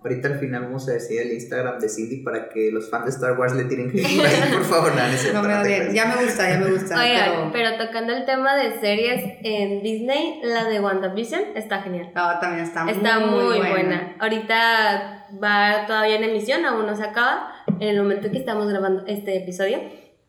Ahorita 0.03 0.27
al 0.27 0.39
final 0.39 0.65
vamos 0.65 0.87
a 0.87 0.91
decir 0.91 1.19
el 1.19 1.33
Instagram 1.33 1.79
de 1.79 1.89
Cindy 1.89 2.17
para 2.17 2.47
que 2.49 2.69
los 2.71 2.91
fans 2.91 3.05
de 3.05 3.09
Star 3.09 3.39
Wars 3.39 3.55
le 3.55 3.63
tiren 3.63 3.91
que 3.91 4.03
por 4.53 4.63
favor. 4.65 4.91
No, 4.93 5.41
no 5.41 5.47
me 5.47 5.67
bien. 5.67 5.93
Ya 5.95 6.05
me 6.15 6.23
gusta, 6.23 6.47
ya 6.47 6.59
me 6.59 6.71
gusta. 6.71 7.01
Oigan, 7.01 7.51
pero... 7.51 7.75
tocando 7.75 8.13
el 8.13 8.23
tema 8.25 8.55
de 8.55 8.79
series 8.79 9.23
en 9.41 9.81
Disney, 9.81 10.41
la 10.43 10.65
de 10.65 10.79
WandaVision 10.79 11.41
está 11.55 11.81
genial. 11.81 12.11
Ah, 12.13 12.37
también 12.39 12.65
está, 12.65 12.87
está 12.87 13.19
muy, 13.19 13.45
muy 13.45 13.57
buena. 13.57 13.69
buena. 13.71 14.15
Ahorita 14.19 15.25
va 15.43 15.87
todavía 15.87 16.17
en 16.17 16.25
emisión, 16.25 16.63
aún 16.65 16.85
no 16.85 16.95
se 16.95 17.03
acaba, 17.03 17.51
en 17.79 17.87
el 17.87 17.97
momento 17.97 18.29
que 18.29 18.37
estamos 18.37 18.67
grabando 18.67 19.07
este 19.07 19.35
episodio 19.35 19.79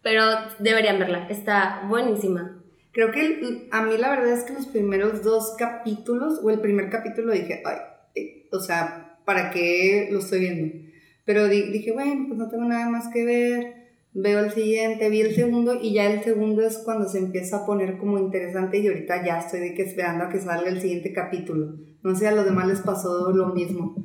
pero 0.06 0.22
deberían 0.60 1.00
verla, 1.00 1.26
está 1.28 1.82
buenísima. 1.88 2.62
Creo 2.92 3.10
que 3.10 3.66
a 3.72 3.82
mí 3.82 3.98
la 3.98 4.10
verdad 4.10 4.34
es 4.34 4.44
que 4.44 4.52
los 4.52 4.68
primeros 4.68 5.24
dos 5.24 5.56
capítulos, 5.58 6.38
o 6.44 6.50
el 6.50 6.60
primer 6.60 6.90
capítulo 6.90 7.32
dije, 7.32 7.60
ay, 7.64 7.78
eh, 8.14 8.48
o 8.52 8.60
sea, 8.60 9.18
¿para 9.24 9.50
qué 9.50 10.08
lo 10.12 10.20
estoy 10.20 10.38
viendo? 10.38 10.76
Pero 11.24 11.48
dije, 11.48 11.90
bueno, 11.90 12.26
pues 12.28 12.38
no 12.38 12.48
tengo 12.48 12.62
nada 12.66 12.88
más 12.88 13.08
que 13.12 13.24
ver, 13.24 13.74
veo 14.12 14.38
el 14.38 14.52
siguiente, 14.52 15.10
vi 15.10 15.22
el 15.22 15.34
segundo 15.34 15.76
y 15.82 15.94
ya 15.94 16.08
el 16.08 16.22
segundo 16.22 16.64
es 16.64 16.78
cuando 16.78 17.08
se 17.08 17.18
empieza 17.18 17.56
a 17.56 17.66
poner 17.66 17.98
como 17.98 18.16
interesante 18.16 18.78
y 18.78 18.86
ahorita 18.86 19.26
ya 19.26 19.40
estoy 19.40 19.58
de 19.58 19.74
que 19.74 19.82
esperando 19.82 20.26
a 20.26 20.28
que 20.28 20.38
salga 20.38 20.68
el 20.68 20.80
siguiente 20.80 21.12
capítulo. 21.12 21.78
No 22.04 22.14
sé, 22.14 22.28
a 22.28 22.32
los 22.32 22.44
demás 22.44 22.68
les 22.68 22.80
pasó 22.80 23.32
lo 23.32 23.48
mismo. 23.48 23.96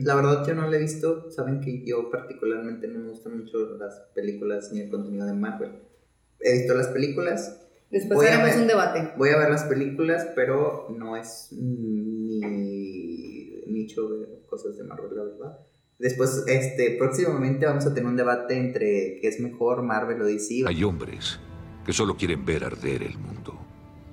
La 0.00 0.14
verdad 0.14 0.46
yo 0.46 0.54
no 0.54 0.68
la 0.68 0.76
he 0.76 0.80
visto, 0.80 1.30
saben 1.30 1.60
que 1.60 1.84
yo 1.84 2.10
particularmente 2.10 2.88
no 2.88 3.00
me 3.00 3.10
gustan 3.10 3.38
mucho 3.38 3.76
las 3.78 4.00
películas 4.14 4.72
ni 4.72 4.80
el 4.80 4.90
contenido 4.90 5.26
de 5.26 5.34
Marvel. 5.34 5.72
He 6.40 6.52
visto 6.58 6.74
las 6.74 6.88
películas. 6.88 7.58
Después 7.90 8.28
haremos 8.30 8.56
un 8.56 8.66
debate. 8.66 9.12
Voy 9.18 9.30
a 9.30 9.38
ver 9.38 9.50
las 9.50 9.64
películas, 9.64 10.28
pero 10.34 10.88
no 10.96 11.16
es 11.16 11.48
mi 11.52 12.40
nicho 13.66 14.08
de 14.08 14.42
cosas 14.46 14.76
de 14.76 14.84
Marvel, 14.84 15.16
la 15.16 15.24
verdad. 15.24 15.58
Después, 15.98 16.44
este, 16.48 16.96
próximamente 16.98 17.66
vamos 17.66 17.86
a 17.86 17.94
tener 17.94 18.08
un 18.08 18.16
debate 18.16 18.56
entre 18.56 19.18
qué 19.20 19.28
es 19.28 19.38
mejor, 19.40 19.82
Marvel 19.82 20.22
o 20.22 20.26
DC. 20.26 20.64
Hay 20.66 20.82
hombres 20.82 21.38
que 21.84 21.92
solo 21.92 22.16
quieren 22.16 22.44
ver 22.44 22.64
arder 22.64 23.02
el 23.02 23.18
mundo. 23.18 23.58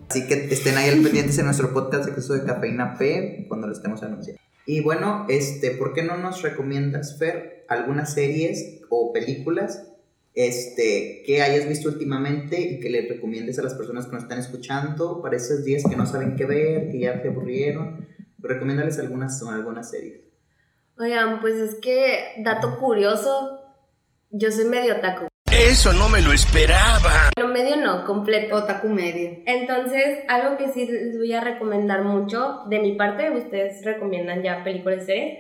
Así 0.10 0.28
que 0.28 0.34
estén 0.54 0.76
ahí 0.76 0.90
al 0.90 1.02
pendientes 1.02 1.38
en 1.38 1.46
nuestro 1.46 1.72
podcast 1.74 2.10
de 2.10 2.46
Cafeína 2.46 2.98
P 2.98 3.46
cuando 3.48 3.68
lo 3.68 3.74
estemos 3.74 4.02
anunciando. 4.02 4.42
Y 4.72 4.82
bueno, 4.82 5.26
este, 5.30 5.72
¿por 5.72 5.94
qué 5.94 6.04
no 6.04 6.16
nos 6.18 6.44
recomiendas, 6.44 7.18
Fer, 7.18 7.66
algunas 7.70 8.14
series 8.14 8.82
o 8.92 9.12
películas 9.12 9.92
este, 10.36 11.24
que 11.26 11.42
hayas 11.42 11.68
visto 11.68 11.90
últimamente 11.90 12.62
y 12.62 12.80
que 12.80 12.92
le 12.92 13.02
recomiendes 13.10 13.58
a 13.58 13.64
las 13.64 13.74
personas 13.74 14.06
que 14.06 14.12
nos 14.12 14.22
están 14.22 14.38
escuchando 14.38 15.24
para 15.24 15.38
esos 15.38 15.64
días 15.66 15.82
que 15.90 15.96
no 15.96 16.06
saben 16.06 16.36
qué 16.36 16.46
ver, 16.46 16.92
que 16.92 17.00
ya 17.00 17.20
se 17.20 17.30
aburrieron. 17.30 18.08
Recomiéndales 18.38 19.00
algunas, 19.00 19.42
algunas 19.42 19.90
series. 19.90 20.22
Oigan, 21.00 21.42
pues 21.42 21.56
es 21.56 21.74
que, 21.74 22.36
dato 22.44 22.78
curioso, 22.78 23.62
yo 24.30 24.52
soy 24.52 24.66
medio 24.66 25.02
taco. 25.02 25.29
Eso 25.70 25.94
no 25.94 26.10
me 26.10 26.20
lo 26.24 26.34
esperaba. 26.34 27.30
Bueno, 27.36 27.54
medio 27.54 27.76
no, 27.76 28.04
completo. 28.04 28.56
Otaku 28.56 28.90
medio. 28.90 29.38
Entonces, 29.46 30.18
algo 30.28 30.58
que 30.58 30.70
sí 30.70 30.88
les 30.88 31.16
voy 31.16 31.32
a 31.32 31.42
recomendar 31.42 32.04
mucho, 32.04 32.64
de 32.66 32.80
mi 32.80 32.94
parte, 32.94 33.30
ustedes 33.30 33.86
recomiendan 33.86 34.42
ya 34.42 34.64
películas 34.64 35.04
y 35.04 35.06
series, 35.06 35.40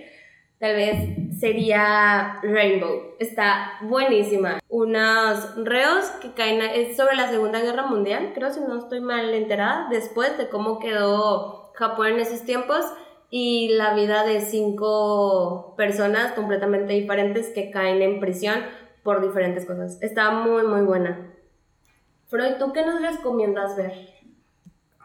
tal 0.59 0.75
vez 0.75 1.39
sería 1.39 2.39
Rainbow. 2.43 3.15
Está 3.19 3.79
buenísima. 3.81 4.59
Unos 4.69 5.65
reos 5.65 6.05
que 6.21 6.31
caen, 6.33 6.61
es 6.61 6.95
sobre 6.95 7.15
la 7.15 7.27
Segunda 7.31 7.59
Guerra 7.59 7.87
Mundial, 7.87 8.33
creo 8.35 8.53
si 8.53 8.59
no 8.59 8.77
estoy 8.77 9.01
mal 9.01 9.33
enterada, 9.33 9.87
después 9.89 10.37
de 10.37 10.47
cómo 10.47 10.77
quedó 10.77 11.71
Japón 11.73 12.05
en 12.05 12.19
esos 12.19 12.43
tiempos 12.43 12.85
y 13.31 13.69
la 13.69 13.95
vida 13.95 14.23
de 14.23 14.41
cinco 14.41 15.73
personas 15.75 16.33
completamente 16.33 16.93
diferentes 16.93 17.47
que 17.47 17.71
caen 17.71 18.03
en 18.03 18.19
prisión 18.19 18.63
por 19.09 19.25
diferentes 19.25 19.65
cosas. 19.65 19.97
Está 20.03 20.29
muy, 20.29 20.61
muy 20.67 20.81
buena. 20.81 21.33
Freud, 22.27 22.57
¿tú 22.59 22.71
qué 22.73 22.85
nos 22.85 23.01
recomiendas 23.01 23.75
ver? 23.75 23.91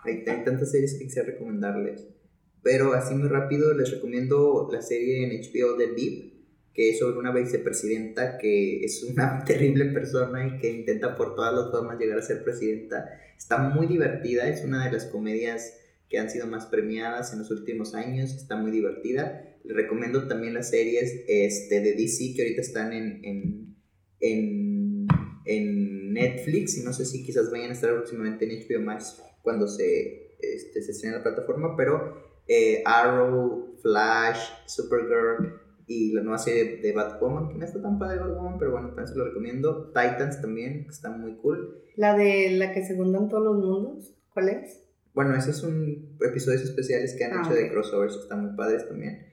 Hay, 0.04 0.24
hay 0.26 0.44
tantas 0.44 0.72
series 0.72 0.98
que 0.98 1.06
quisiera 1.06 1.28
recomendarles. 1.28 2.06
Pero 2.62 2.92
así 2.92 3.14
muy 3.14 3.30
rápido 3.30 3.72
les 3.72 3.90
recomiendo 3.90 4.68
la 4.70 4.82
serie 4.82 5.24
en 5.24 5.40
HBO 5.40 5.78
de 5.78 5.86
VIP, 5.94 6.34
que 6.74 6.90
es 6.90 6.98
sobre 6.98 7.16
una 7.16 7.32
vicepresidenta 7.32 8.36
que 8.36 8.84
es 8.84 9.02
una 9.04 9.42
terrible 9.46 9.86
persona 9.86 10.48
y 10.48 10.58
que 10.58 10.70
intenta 10.70 11.16
por 11.16 11.34
todas 11.34 11.54
las 11.54 11.70
formas 11.70 11.98
llegar 11.98 12.18
a 12.18 12.22
ser 12.22 12.44
presidenta. 12.44 13.08
Está 13.38 13.56
muy 13.56 13.86
divertida, 13.86 14.50
es 14.50 14.62
una 14.64 14.84
de 14.84 14.92
las 14.92 15.06
comedias 15.06 15.78
que 16.10 16.18
han 16.18 16.28
sido 16.28 16.46
más 16.46 16.66
premiadas 16.66 17.32
en 17.32 17.38
los 17.38 17.50
últimos 17.50 17.94
años, 17.94 18.34
está 18.34 18.56
muy 18.56 18.70
divertida. 18.70 19.56
Les 19.64 19.74
recomiendo 19.74 20.28
también 20.28 20.52
las 20.52 20.68
series 20.68 21.24
este, 21.26 21.80
de 21.80 21.94
DC 21.94 22.34
que 22.36 22.42
ahorita 22.42 22.60
están 22.60 22.92
en, 22.92 23.24
en, 23.24 23.73
en, 24.32 25.06
en 25.44 26.12
Netflix 26.12 26.78
y 26.78 26.84
no 26.84 26.92
sé 26.92 27.04
si 27.04 27.24
quizás 27.24 27.50
vayan 27.50 27.70
a 27.70 27.72
estar 27.74 27.92
próximamente 27.94 28.44
en 28.44 28.60
HBO 28.60 28.82
Max 28.84 29.22
cuando 29.42 29.66
se, 29.66 30.36
este, 30.40 30.82
se 30.82 30.92
estrene 30.92 31.16
la 31.16 31.22
plataforma, 31.22 31.76
pero 31.76 32.14
eh, 32.48 32.82
Arrow, 32.86 33.76
Flash, 33.82 34.38
Supergirl 34.66 35.60
y 35.86 36.12
la 36.12 36.22
nueva 36.22 36.38
serie 36.38 36.78
de 36.80 36.92
Batwoman, 36.92 37.48
que 37.48 37.56
no 37.58 37.64
está 37.66 37.82
tan 37.82 37.98
padre 37.98 38.18
Batwoman, 38.18 38.58
pero 38.58 38.72
bueno, 38.72 38.88
también 38.88 39.08
se 39.08 39.16
lo 39.16 39.26
recomiendo. 39.26 39.88
Titans 39.88 40.40
también, 40.40 40.84
que 40.84 40.90
está 40.90 41.10
muy 41.10 41.36
cool. 41.36 41.82
La 41.96 42.16
de 42.16 42.52
la 42.52 42.72
que 42.72 42.84
se 42.84 42.96
juntan 42.96 43.28
todos 43.28 43.44
los 43.44 43.56
mundos, 43.56 44.14
¿cuál 44.32 44.48
es? 44.48 44.80
Bueno, 45.12 45.36
esos 45.36 45.58
son 45.58 46.16
episodios 46.20 46.62
especiales 46.62 47.14
que 47.14 47.24
han 47.24 47.32
Ah, 47.34 47.42
hecho 47.44 47.54
de 47.54 47.70
crossovers, 47.70 48.16
que 48.16 48.22
están 48.22 48.46
muy 48.46 48.56
padres 48.56 48.88
también. 48.88 49.26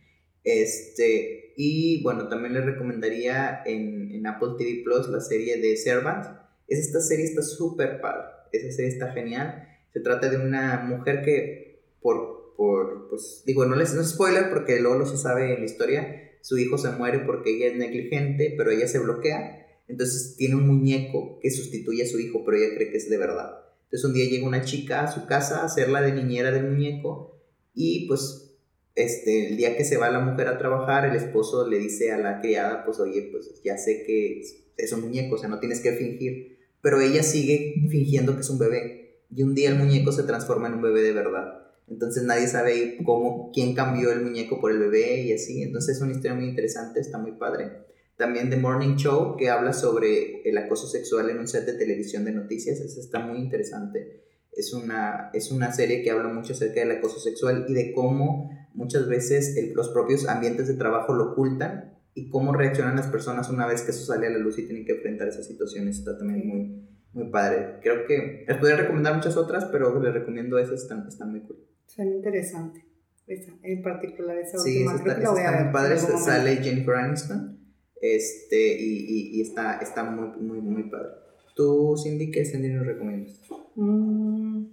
Este, 0.43 1.53
y 1.55 2.01
bueno, 2.03 2.27
también 2.27 2.53
les 2.53 2.65
recomendaría 2.65 3.61
en, 3.65 4.11
en 4.11 4.27
Apple 4.27 4.49
TV 4.57 4.81
Plus 4.83 5.09
la 5.09 5.19
serie 5.19 5.57
de 5.57 5.77
Servant. 5.77 6.25
Es, 6.67 6.79
esta 6.79 7.01
serie 7.01 7.25
está 7.25 7.41
súper 7.41 8.01
padre, 8.01 8.27
esa 8.51 8.71
serie 8.71 8.91
está 8.91 9.11
genial. 9.11 9.67
Se 9.93 9.99
trata 9.99 10.29
de 10.29 10.37
una 10.37 10.83
mujer 10.83 11.21
que, 11.23 11.83
por, 12.01 12.55
por 12.55 13.09
pues 13.09 13.43
digo, 13.45 13.65
no 13.65 13.75
les 13.75 13.93
no 13.93 14.03
spoiler 14.03 14.49
porque 14.49 14.79
luego 14.79 14.99
lo 14.99 15.05
se 15.05 15.17
sabe 15.17 15.53
en 15.53 15.59
la 15.59 15.65
historia, 15.65 16.31
su 16.41 16.57
hijo 16.57 16.77
se 16.77 16.91
muere 16.91 17.19
porque 17.19 17.55
ella 17.55 17.67
es 17.67 17.75
negligente, 17.75 18.53
pero 18.57 18.71
ella 18.71 18.87
se 18.87 18.99
bloquea. 18.99 19.57
Entonces 19.87 20.35
tiene 20.37 20.55
un 20.55 20.67
muñeco 20.67 21.39
que 21.41 21.51
sustituye 21.51 22.03
a 22.03 22.07
su 22.07 22.17
hijo, 22.19 22.43
pero 22.45 22.57
ella 22.57 22.73
cree 22.75 22.89
que 22.89 22.97
es 22.97 23.09
de 23.09 23.17
verdad. 23.17 23.61
Entonces 23.83 24.05
un 24.05 24.13
día 24.13 24.29
llega 24.29 24.47
una 24.47 24.63
chica 24.63 25.03
a 25.03 25.11
su 25.11 25.27
casa 25.27 25.61
a 25.61 25.65
hacerla 25.65 26.01
de 26.01 26.13
niñera 26.13 26.51
del 26.51 26.69
muñeco 26.69 27.41
y 27.73 28.07
pues 28.07 28.50
este, 28.95 29.47
el 29.47 29.57
día 29.57 29.77
que 29.77 29.85
se 29.85 29.97
va 29.97 30.09
la 30.09 30.19
mujer 30.19 30.47
a 30.47 30.57
trabajar, 30.57 31.05
el 31.05 31.15
esposo 31.15 31.67
le 31.67 31.79
dice 31.79 32.11
a 32.11 32.17
la 32.17 32.41
criada, 32.41 32.83
pues 32.85 32.99
oye, 32.99 33.29
pues 33.31 33.61
ya 33.63 33.77
sé 33.77 34.03
que 34.05 34.41
es 34.77 34.93
un 34.93 35.01
muñeco, 35.01 35.35
o 35.35 35.37
sea, 35.37 35.49
no 35.49 35.59
tienes 35.59 35.79
que 35.79 35.93
fingir, 35.93 36.57
pero 36.81 36.99
ella 36.99 37.23
sigue 37.23 37.75
fingiendo 37.89 38.35
que 38.35 38.41
es 38.41 38.49
un 38.49 38.59
bebé 38.59 39.21
y 39.33 39.43
un 39.43 39.55
día 39.55 39.69
el 39.69 39.77
muñeco 39.77 40.11
se 40.11 40.23
transforma 40.23 40.67
en 40.67 40.75
un 40.75 40.81
bebé 40.81 41.01
de 41.03 41.13
verdad. 41.13 41.61
Entonces 41.87 42.23
nadie 42.23 42.47
sabe 42.47 42.97
cómo, 43.05 43.51
quién 43.53 43.75
cambió 43.75 44.11
el 44.11 44.21
muñeco 44.21 44.59
por 44.59 44.71
el 44.71 44.79
bebé 44.79 45.21
y 45.21 45.33
así. 45.33 45.61
Entonces 45.61 45.97
es 45.97 46.01
una 46.01 46.13
historia 46.13 46.35
muy 46.35 46.45
interesante, 46.45 46.99
está 46.99 47.17
muy 47.17 47.33
padre. 47.33 47.85
También 48.17 48.49
The 48.49 48.57
Morning 48.57 48.95
Show, 48.95 49.35
que 49.37 49.49
habla 49.49 49.73
sobre 49.73 50.41
el 50.47 50.57
acoso 50.57 50.87
sexual 50.87 51.29
en 51.29 51.39
un 51.39 51.47
set 51.47 51.65
de 51.65 51.73
televisión 51.73 52.23
de 52.23 52.31
noticias, 52.31 52.79
esa 52.79 52.99
está 52.99 53.19
muy 53.19 53.39
interesante. 53.39 54.25
Es 54.51 54.73
una, 54.73 55.31
es 55.33 55.51
una 55.51 55.73
serie 55.73 56.03
que 56.03 56.11
habla 56.11 56.31
mucho 56.31 56.53
acerca 56.53 56.81
del 56.81 56.91
acoso 56.91 57.19
sexual 57.19 57.65
y 57.67 57.73
de 57.73 57.93
cómo 57.93 58.51
muchas 58.73 59.07
veces 59.07 59.55
el- 59.57 59.73
los 59.73 59.89
propios 59.89 60.27
ambientes 60.27 60.67
de 60.67 60.73
trabajo 60.75 61.13
lo 61.13 61.31
ocultan 61.31 61.97
y 62.13 62.29
cómo 62.29 62.53
reaccionan 62.53 62.95
las 62.95 63.07
personas 63.07 63.49
una 63.49 63.65
vez 63.67 63.81
que 63.83 63.91
eso 63.91 64.05
sale 64.05 64.27
a 64.27 64.29
la 64.29 64.37
luz 64.37 64.57
y 64.59 64.65
tienen 64.65 64.85
que 64.85 64.93
enfrentar 64.93 65.27
esas 65.27 65.47
situaciones. 65.47 65.99
Está 65.99 66.17
también 66.17 66.47
muy, 66.47 66.87
muy 67.13 67.29
padre. 67.31 67.79
Creo 67.81 68.05
que 68.05 68.45
les 68.47 68.57
podría 68.57 68.77
recomendar 68.77 69.15
muchas 69.15 69.37
otras, 69.37 69.65
pero 69.65 69.99
les 70.01 70.13
recomiendo 70.13 70.57
esas, 70.59 70.81
están, 70.83 71.07
están 71.07 71.31
muy 71.31 71.41
cool. 71.41 71.57
Suena 71.85 72.11
interesante. 72.11 72.85
Esa, 73.27 73.53
en 73.63 73.81
particular 73.81 74.37
esa 74.37 74.57
Sí, 74.57 74.83
última. 74.83 75.01
creo 75.03 75.13
está, 75.13 75.15
que 75.15 75.23
la 75.23 75.29
a 75.29 75.35
está 75.37 75.51
ver. 75.51 75.63
muy 75.63 75.73
padre. 75.73 75.97
Sale. 75.97 76.55
Jennifer 76.57 76.95
Aniston. 76.95 77.59
Este, 78.01 78.77
y, 78.81 79.05
y, 79.07 79.37
y 79.37 79.41
está, 79.41 79.77
está 79.77 80.03
muy, 80.03 80.29
muy, 80.41 80.59
muy 80.59 80.89
padre. 80.89 81.11
¿Tú, 81.55 81.95
Cindy, 82.01 82.31
qué 82.31 82.43
serie 82.45 82.69
nos 82.69 82.85
recomiendas? 82.85 83.39
Mm, 83.75 84.65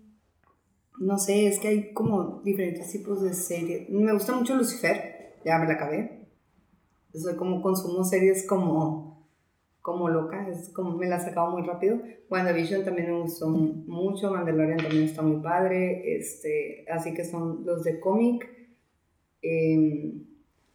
no 1.01 1.19
sé, 1.19 1.47
es 1.47 1.59
que 1.59 1.69
hay 1.69 1.93
como 1.93 2.41
diferentes 2.45 2.91
tipos 2.91 3.23
de 3.23 3.33
series. 3.33 3.89
Me 3.91 4.13
gusta 4.13 4.35
mucho 4.35 4.57
Lucifer, 4.57 5.37
ya 5.45 5.59
me 5.59 5.67
la 5.67 5.75
acabé. 5.75 6.27
Soy 7.15 7.37
como 7.37 7.63
consumo 7.63 8.05
series 8.05 8.47
como, 8.47 9.27
como 9.81 10.09
loca, 10.09 10.49
es 10.49 10.69
como 10.71 10.97
me 10.97 11.09
la 11.09 11.17
he 11.17 11.51
muy 11.51 11.63
rápido. 11.63 12.01
WandaVision 12.29 12.85
también 12.85 13.13
me 13.13 13.21
gustó 13.21 13.49
mucho, 13.49 14.31
Mandalorian 14.31 14.79
también 14.79 15.05
está 15.05 15.23
muy 15.23 15.41
padre, 15.41 16.17
este, 16.17 16.85
así 16.91 17.15
que 17.15 17.25
son 17.25 17.65
los 17.65 17.85
de 17.85 17.99
cómic. 18.01 18.49
Em, 19.41 20.25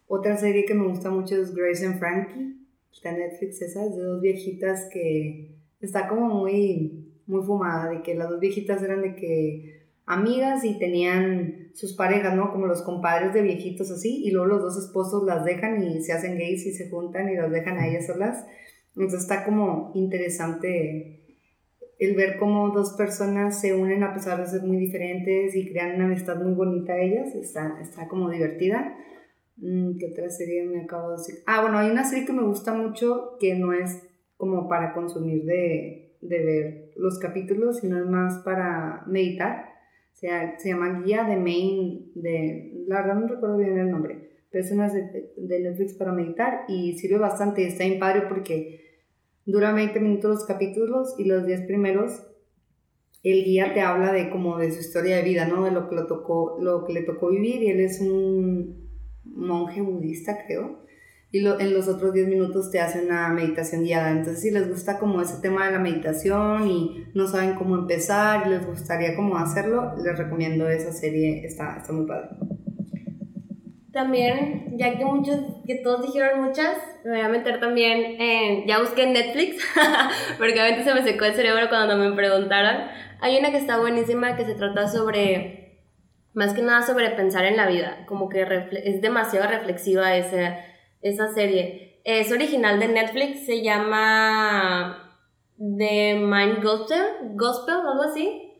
otra 0.08 0.36
serie 0.36 0.64
que 0.64 0.74
me 0.74 0.88
gusta 0.88 1.10
mucho 1.10 1.36
es 1.36 1.54
Grace 1.54 1.86
and 1.86 1.98
Frankie, 1.98 2.66
está 2.92 3.10
en 3.10 3.18
Netflix 3.18 3.62
esa, 3.62 3.86
es 3.86 3.96
de 3.96 4.02
dos 4.02 4.20
viejitas 4.20 4.88
que 4.92 5.54
está 5.80 6.08
como 6.08 6.28
muy, 6.28 7.12
muy 7.26 7.42
fumada, 7.42 7.90
de 7.90 8.02
que 8.02 8.14
las 8.14 8.30
dos 8.30 8.40
viejitas 8.40 8.82
eran 8.82 9.02
de 9.02 9.14
que 9.14 9.83
amigas 10.06 10.64
y 10.64 10.78
tenían 10.78 11.70
sus 11.74 11.94
parejas, 11.94 12.34
¿no? 12.34 12.52
Como 12.52 12.66
los 12.66 12.82
compadres 12.82 13.32
de 13.32 13.42
viejitos 13.42 13.90
así, 13.90 14.22
y 14.24 14.30
luego 14.30 14.46
los 14.46 14.62
dos 14.62 14.84
esposos 14.84 15.24
las 15.24 15.44
dejan 15.44 15.82
y 15.82 16.02
se 16.02 16.12
hacen 16.12 16.38
gays 16.38 16.66
y 16.66 16.72
se 16.72 16.90
juntan 16.90 17.28
y 17.30 17.36
las 17.36 17.50
dejan 17.50 17.78
a 17.78 17.88
ellas 17.88 18.06
solas. 18.06 18.44
Entonces 18.94 19.22
está 19.22 19.44
como 19.44 19.92
interesante 19.94 21.20
el 21.98 22.16
ver 22.16 22.36
cómo 22.38 22.70
dos 22.70 22.94
personas 22.94 23.60
se 23.60 23.74
unen 23.74 24.02
a 24.02 24.14
pesar 24.14 24.40
de 24.40 24.46
ser 24.46 24.62
muy 24.62 24.76
diferentes 24.76 25.54
y 25.54 25.70
crean 25.70 25.96
una 25.96 26.04
amistad 26.04 26.36
muy 26.36 26.52
bonita 26.52 26.98
ellas, 26.98 27.34
está, 27.34 27.78
está 27.80 28.08
como 28.08 28.30
divertida. 28.30 28.96
Mm, 29.56 29.96
¿Qué 29.98 30.06
otra 30.12 30.28
serie 30.30 30.64
me 30.64 30.82
acabo 30.82 31.10
de 31.10 31.16
decir? 31.18 31.36
Ah, 31.46 31.62
bueno, 31.62 31.78
hay 31.78 31.90
una 31.90 32.04
serie 32.04 32.26
que 32.26 32.32
me 32.32 32.42
gusta 32.42 32.74
mucho 32.74 33.36
que 33.38 33.54
no 33.54 33.72
es 33.72 34.02
como 34.36 34.68
para 34.68 34.92
consumir 34.92 35.44
de, 35.44 36.16
de 36.20 36.44
ver 36.44 36.90
los 36.96 37.18
capítulos, 37.18 37.78
sino 37.80 37.98
es 37.98 38.06
más 38.06 38.42
para 38.44 39.04
meditar. 39.06 39.73
Sea, 40.14 40.58
se 40.58 40.70
llama 40.70 41.02
Guía 41.02 41.24
de 41.24 41.36
Main, 41.36 42.12
de, 42.14 42.84
la 42.86 43.02
verdad 43.02 43.16
no 43.16 43.26
recuerdo 43.26 43.58
bien 43.58 43.78
el 43.78 43.90
nombre, 43.90 44.30
pero 44.50 44.64
es 44.64 44.70
una 44.70 44.88
de, 44.88 45.34
Netflix 45.36 45.94
para 45.94 46.12
meditar 46.12 46.64
y 46.68 46.96
sirve 46.96 47.18
bastante, 47.18 47.66
está 47.66 47.84
bien 47.84 47.98
padre 47.98 48.22
porque 48.28 48.80
dura 49.44 49.72
20 49.72 50.00
minutos 50.00 50.30
los 50.30 50.44
capítulos 50.46 51.16
y 51.18 51.24
los 51.24 51.44
10 51.44 51.62
primeros 51.62 52.22
el 53.24 53.44
guía 53.44 53.74
te 53.74 53.80
habla 53.80 54.12
de 54.12 54.30
como 54.30 54.58
de 54.58 54.70
su 54.70 54.80
historia 54.80 55.16
de 55.16 55.22
vida, 55.22 55.46
¿no? 55.46 55.64
De 55.64 55.70
lo 55.70 55.88
que, 55.88 55.94
lo 55.96 56.06
tocó, 56.06 56.58
lo 56.60 56.84
que 56.84 56.92
le 56.92 57.02
tocó 57.02 57.30
vivir 57.30 57.62
y 57.62 57.70
él 57.70 57.80
es 57.80 58.00
un 58.00 58.90
monje 59.24 59.80
budista, 59.80 60.44
creo. 60.46 60.83
Y 61.34 61.40
lo- 61.40 61.58
en 61.58 61.74
los 61.74 61.88
otros 61.88 62.12
10 62.12 62.28
minutos 62.28 62.70
te 62.70 62.78
hace 62.80 63.04
una 63.04 63.28
meditación 63.30 63.82
guiada. 63.82 64.10
Entonces, 64.12 64.40
si 64.40 64.52
les 64.52 64.68
gusta 64.68 65.00
como 65.00 65.20
ese 65.20 65.42
tema 65.42 65.66
de 65.66 65.72
la 65.72 65.80
meditación 65.80 66.68
y 66.68 67.06
no 67.12 67.26
saben 67.26 67.56
cómo 67.56 67.74
empezar 67.74 68.46
y 68.46 68.50
les 68.50 68.64
gustaría 68.64 69.16
cómo 69.16 69.36
hacerlo, 69.36 69.94
les 70.00 70.16
recomiendo 70.16 70.68
esa 70.68 70.92
serie, 70.92 71.44
está, 71.44 71.78
está 71.78 71.92
muy 71.92 72.06
padre. 72.06 72.28
También, 73.92 74.76
ya 74.76 74.96
que 74.96 75.04
muchos, 75.04 75.40
que 75.66 75.76
todos 75.76 76.02
dijeron 76.06 76.44
muchas, 76.44 76.76
me 77.04 77.10
voy 77.12 77.20
a 77.20 77.28
meter 77.28 77.58
también 77.58 78.20
en, 78.20 78.66
ya 78.68 78.78
busqué 78.80 79.02
en 79.02 79.12
Netflix, 79.12 79.56
porque 80.38 80.52
obviamente 80.54 80.84
se 80.84 80.94
me 80.94 81.02
secó 81.02 81.24
el 81.24 81.34
cerebro 81.34 81.68
cuando 81.68 81.96
me 81.96 82.12
preguntaron. 82.14 82.82
Hay 83.20 83.36
una 83.38 83.50
que 83.50 83.58
está 83.58 83.78
buenísima 83.78 84.36
que 84.36 84.44
se 84.44 84.54
trata 84.54 84.86
sobre, 84.88 85.80
más 86.32 86.54
que 86.54 86.62
nada 86.62 86.82
sobre 86.82 87.10
pensar 87.10 87.44
en 87.44 87.56
la 87.56 87.66
vida, 87.66 88.04
como 88.06 88.28
que 88.28 88.42
es 88.84 89.00
demasiado 89.00 89.48
reflexiva 89.48 90.16
esa, 90.16 90.56
esa 91.04 91.32
serie. 91.32 92.00
Es 92.04 92.32
original 92.32 92.80
de 92.80 92.88
Netflix, 92.88 93.46
se 93.46 93.62
llama 93.62 95.20
The 95.58 96.14
Mind 96.16 96.62
Gospel, 96.62 97.04
Gospel, 97.34 97.76
algo 97.76 98.02
así. 98.02 98.52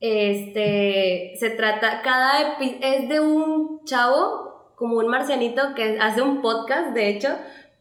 Este, 0.00 1.32
se 1.38 1.50
trata, 1.50 2.02
cada 2.02 2.58
epi- 2.58 2.78
es 2.82 3.08
de 3.08 3.20
un 3.20 3.84
chavo, 3.84 4.72
como 4.76 4.98
un 4.98 5.08
marcianito, 5.08 5.74
que 5.74 5.98
hace 6.00 6.22
un 6.22 6.42
podcast, 6.42 6.94
de 6.94 7.08
hecho, 7.08 7.30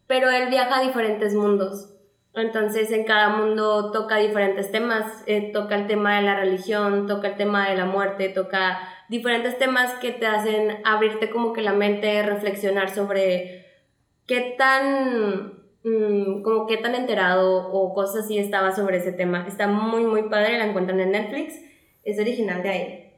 pero 0.08 0.30
él 0.30 0.50
viaja 0.50 0.80
a 0.80 0.84
diferentes 0.84 1.34
mundos. 1.34 1.92
Entonces 2.34 2.92
en 2.92 3.06
cada 3.06 3.30
mundo 3.30 3.92
toca 3.92 4.18
diferentes 4.18 4.70
temas, 4.72 5.24
eh, 5.26 5.52
toca 5.54 5.76
el 5.76 5.88
tema 5.88 6.18
de 6.18 6.24
la 6.24 6.36
religión, 6.36 7.08
toca 7.08 7.30
el 7.30 7.38
tema 7.38 7.70
de 7.70 7.78
la 7.78 7.86
muerte, 7.86 8.28
toca 8.30 8.80
diferentes 9.08 9.58
temas 9.58 9.94
que 9.96 10.12
te 10.12 10.28
hacen 10.28 10.82
abrirte 10.84 11.30
como 11.30 11.54
que 11.54 11.62
la 11.62 11.72
mente, 11.72 12.22
reflexionar 12.24 12.94
sobre 12.94 13.65
qué 14.28 14.56
tan, 14.58 15.54
mm, 15.84 16.42
como 16.42 16.68
qué 16.68 16.78
tan 16.78 16.96
enterado 16.96 17.68
o 17.72 17.94
cosas 17.94 18.26
así 18.26 18.38
estaba 18.38 18.76
sobre 18.76 18.98
ese 18.98 19.12
tema. 19.12 19.48
Está 19.48 19.68
muy, 19.68 20.04
muy 20.04 20.24
padre, 20.24 20.58
la 20.58 20.68
encuentran 20.68 21.00
en 21.00 21.12
Netflix, 21.12 21.56
es 22.04 22.20
original 22.20 22.64
de 22.64 22.70
ahí. 22.70 23.14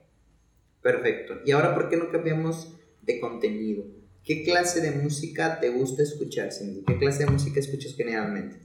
Perfecto. 0.81 1.35
Y 1.45 1.51
ahora, 1.51 1.73
¿por 1.73 1.89
qué 1.89 1.97
no 1.97 2.09
cambiamos 2.11 2.73
de 3.01 3.19
contenido? 3.19 3.83
¿Qué 4.23 4.43
clase 4.43 4.81
de 4.81 4.91
música 4.91 5.59
te 5.59 5.69
gusta 5.69 6.03
escuchar, 6.03 6.51
Cindy? 6.51 6.83
¿Qué 6.85 6.97
clase 6.97 7.25
de 7.25 7.31
música 7.31 7.59
escuchas 7.59 7.95
generalmente? 7.95 8.57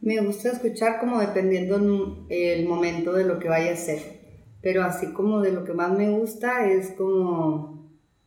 Me 0.00 0.20
gusta 0.20 0.52
escuchar 0.52 1.00
como 1.00 1.20
dependiendo 1.20 1.76
en 2.28 2.60
el 2.60 2.68
momento 2.68 3.12
de 3.12 3.24
lo 3.24 3.38
que 3.38 3.48
vaya 3.48 3.72
a 3.72 3.76
ser. 3.76 3.98
Pero 4.62 4.82
así 4.82 5.12
como 5.12 5.40
de 5.40 5.52
lo 5.52 5.64
que 5.64 5.72
más 5.72 5.90
me 5.96 6.10
gusta 6.10 6.70
es 6.70 6.90
como 6.92 7.75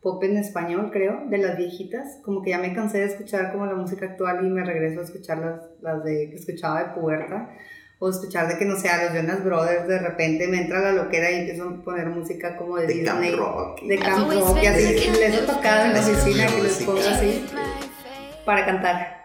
pop 0.01 0.24
en 0.24 0.38
español, 0.38 0.89
creo, 0.91 1.24
de 1.29 1.38
las 1.39 1.58
viejitas. 1.58 2.20
Como 2.24 2.41
que 2.41 2.51
ya 2.51 2.58
me 2.60 2.74
cansé 2.74 3.00
de 3.00 3.06
escuchar 3.06 3.51
como 3.51 3.65
la 3.65 3.75
música 3.75 4.06
actual 4.06 4.46
y 4.46 4.50
me 4.50 4.63
regreso 4.63 5.01
a 5.01 5.03
escuchar 5.03 5.38
las, 5.39 5.62
las 5.82 6.03
de, 6.03 6.29
que 6.29 6.36
escuchaba 6.38 6.84
de 6.84 6.89
puberta. 7.00 7.50
O 8.01 8.10
escuchar 8.10 8.48
de 8.48 8.58
que 8.58 8.63
no 8.63 8.77
sé, 8.77 8.88
a 8.88 9.03
los 9.03 9.13
Jonas 9.13 9.44
Brothers 9.44 9.86
de 9.89 10.00
repente 10.00 10.48
me 10.48 10.62
entra 10.62 10.79
la 10.79 10.94
loquera 10.94 11.29
y 11.32 11.39
empiezo 11.39 11.68
a 11.68 11.84
poner 11.84 12.08
música 12.08 12.56
como 12.56 12.77
de, 12.77 12.88
De 12.88 13.03
camp 13.03 13.20
Disney. 13.20 13.38
rock. 13.38 13.82
De 13.82 13.98
camp 14.00 14.32
rock 14.32 14.58
y 14.63 14.65
así. 14.68 14.84
Les 15.20 15.34
he 15.38 15.46
tocado 15.46 15.86
en 15.88 15.94
la 15.94 16.00
oficina 16.00 16.48
que 16.48 16.63
les 16.63 16.84
pongo 16.84 17.00
así 17.00 17.46
para 18.46 18.65
cantar 18.65 19.18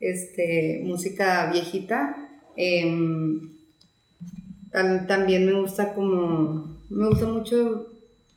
este, 0.00 0.82
música 0.84 1.50
viejita. 1.52 2.16
Em, 2.56 3.52
tam- 4.72 5.06
también 5.06 5.46
me 5.46 5.52
gusta 5.52 5.94
como, 5.94 6.80
me 6.90 7.06
gusta 7.06 7.26
mucho 7.26 7.92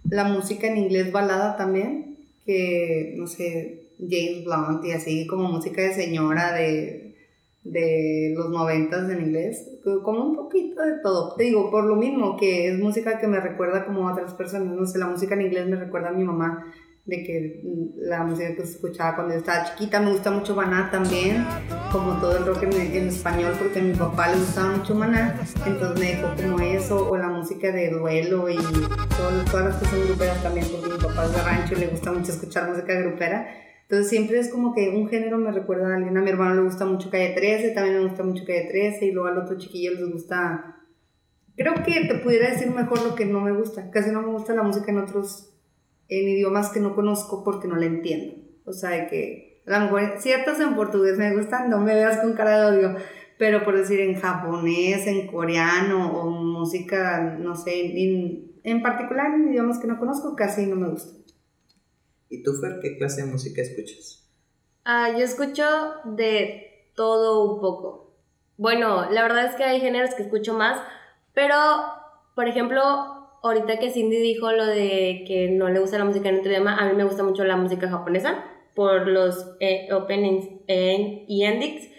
la 0.09 0.23
música 0.25 0.67
en 0.67 0.77
inglés 0.77 1.11
balada 1.11 1.57
también, 1.57 2.17
que 2.45 3.13
no 3.17 3.27
sé, 3.27 3.89
James 3.99 4.45
Blunt 4.45 4.85
y 4.85 4.91
así 4.91 5.27
como 5.27 5.49
música 5.49 5.81
de 5.81 5.93
señora 5.93 6.53
de, 6.53 7.15
de 7.63 8.33
los 8.35 8.49
noventas 8.49 9.09
en 9.09 9.21
inglés, 9.21 9.67
como 10.03 10.25
un 10.25 10.35
poquito 10.35 10.81
de 10.81 10.99
todo. 11.03 11.35
Te 11.35 11.43
digo, 11.43 11.69
por 11.69 11.85
lo 11.85 11.95
mismo 11.95 12.37
que 12.37 12.69
es 12.69 12.79
música 12.79 13.19
que 13.19 13.27
me 13.27 13.39
recuerda 13.39 13.85
como 13.85 14.07
a 14.07 14.13
otras 14.13 14.33
personas, 14.33 14.75
no 14.75 14.85
sé, 14.85 14.97
la 14.97 15.07
música 15.07 15.35
en 15.35 15.41
inglés 15.41 15.67
me 15.67 15.75
recuerda 15.75 16.09
a 16.09 16.13
mi 16.13 16.23
mamá 16.23 16.65
de 17.05 17.23
que 17.23 17.61
la 17.97 18.23
música 18.23 18.55
que 18.55 18.61
escuchaba 18.61 19.15
cuando 19.15 19.33
yo 19.33 19.39
estaba 19.39 19.65
chiquita, 19.65 19.99
me 19.99 20.11
gusta 20.11 20.29
mucho 20.31 20.55
Maná 20.55 20.89
también, 20.91 21.43
como 21.91 22.19
todo 22.19 22.37
el 22.37 22.45
rock 22.45 22.63
en, 22.63 22.73
en 22.73 23.07
español, 23.07 23.53
porque 23.57 23.79
a 23.79 23.83
mi 23.83 23.93
papá 23.93 24.27
le 24.29 24.37
gustaba 24.37 24.75
mucho 24.77 24.93
Maná, 24.93 25.39
entonces 25.65 25.99
me 25.99 26.15
dejó 26.15 26.35
como 26.35 26.59
eso, 26.59 27.09
o 27.09 27.17
la 27.17 27.27
música 27.29 27.71
de 27.71 27.89
duelo 27.89 28.47
y 28.49 28.57
todo- 28.57 29.45
todas 29.49 29.65
las 29.65 29.75
cosas 29.77 30.05
gruperas 30.07 30.43
también, 30.43 30.67
porque 30.71 30.93
mi 30.93 30.99
papá 30.99 31.25
es 31.25 31.31
de 31.33 31.41
rancho 31.41 31.73
y 31.75 31.79
le 31.79 31.87
gusta 31.87 32.11
mucho 32.11 32.31
escuchar 32.31 32.69
música 32.69 32.93
grupera. 32.93 33.49
Entonces 33.83 34.09
siempre 34.09 34.37
es 34.37 34.49
como 34.49 34.75
que 34.75 34.89
un 34.89 35.09
género 35.09 35.39
me 35.39 35.51
recuerda 35.51 35.91
a 35.91 35.95
alguien. 35.95 36.15
A 36.15 36.21
mi 36.21 36.29
hermano 36.29 36.53
le 36.53 36.61
gusta 36.61 36.85
mucho 36.85 37.09
Calle 37.09 37.33
13, 37.35 37.71
también 37.71 37.97
me 37.97 38.03
gusta 38.07 38.21
mucho 38.21 38.45
Calle 38.45 38.67
13, 38.69 39.03
y 39.07 39.11
luego 39.11 39.29
al 39.29 39.39
otro 39.39 39.57
chiquillo 39.57 39.93
les 39.93 40.11
gusta... 40.11 40.75
Creo 41.57 41.73
que 41.83 42.05
te 42.07 42.15
pudiera 42.19 42.51
decir 42.51 42.69
mejor 42.69 43.01
lo 43.03 43.15
que 43.15 43.25
no 43.25 43.41
me 43.41 43.51
gusta. 43.51 43.89
Casi 43.89 44.11
no 44.11 44.21
me 44.21 44.27
gusta 44.31 44.53
la 44.53 44.61
música 44.61 44.91
en 44.91 44.99
otros 44.99 45.49
en 46.09 46.27
idiomas 46.27 46.69
que 46.69 46.79
no 46.79 46.95
conozco 46.95 47.43
porque 47.43 47.67
no 47.67 47.75
la 47.75 47.85
entiendo. 47.85 48.35
O 48.65 48.73
sea, 48.73 48.89
de 48.91 49.07
que 49.07 49.61
a 49.65 49.79
lo 49.79 49.85
mejor 49.85 50.19
ciertas 50.19 50.59
en 50.59 50.75
portugués 50.75 51.17
me 51.17 51.35
gustan, 51.35 51.69
no 51.69 51.79
me 51.79 51.93
veas 51.93 52.17
con 52.17 52.33
cara 52.33 52.71
de 52.71 52.77
odio, 52.77 52.95
pero 53.37 53.63
por 53.63 53.77
decir 53.77 53.99
en 54.01 54.19
japonés, 54.19 55.07
en 55.07 55.27
coreano 55.27 56.19
o 56.19 56.29
música, 56.29 57.37
no 57.39 57.55
sé, 57.55 58.03
en, 58.03 58.51
en 58.63 58.81
particular 58.81 59.27
en 59.33 59.49
idiomas 59.49 59.79
que 59.79 59.87
no 59.87 59.99
conozco, 59.99 60.35
casi 60.35 60.65
no 60.65 60.75
me 60.75 60.89
gusta. 60.89 61.17
¿Y 62.29 62.43
tú, 62.43 62.53
Fer, 62.53 62.79
qué 62.81 62.97
clase 62.97 63.23
de 63.23 63.31
música 63.31 63.61
escuchas? 63.61 64.27
Ah, 64.85 65.11
yo 65.11 65.23
escucho 65.23 65.63
de 66.05 66.91
todo 66.95 67.53
un 67.53 67.61
poco. 67.61 68.15
Bueno, 68.57 69.09
la 69.09 69.21
verdad 69.23 69.45
es 69.45 69.55
que 69.55 69.63
hay 69.63 69.79
géneros 69.79 70.13
que 70.15 70.23
escucho 70.23 70.53
más, 70.53 70.79
pero, 71.33 71.55
por 72.35 72.47
ejemplo, 72.47 73.18
ahorita 73.43 73.79
que 73.79 73.91
Cindy 73.91 74.17
dijo 74.17 74.51
lo 74.51 74.65
de 74.65 75.23
que 75.27 75.49
no 75.51 75.69
le 75.69 75.79
gusta 75.79 75.97
la 75.97 76.05
música 76.05 76.29
en 76.29 76.39
otro 76.39 76.51
idioma, 76.51 76.77
a 76.77 76.87
mí 76.87 76.93
me 76.95 77.03
gusta 77.03 77.23
mucho 77.23 77.43
la 77.43 77.57
música 77.57 77.89
japonesa 77.89 78.43
por 78.75 79.07
los 79.07 79.55
eh, 79.59 79.89
openings 79.91 80.47
eh, 80.67 81.25
y 81.27 81.43
endings. 81.43 81.89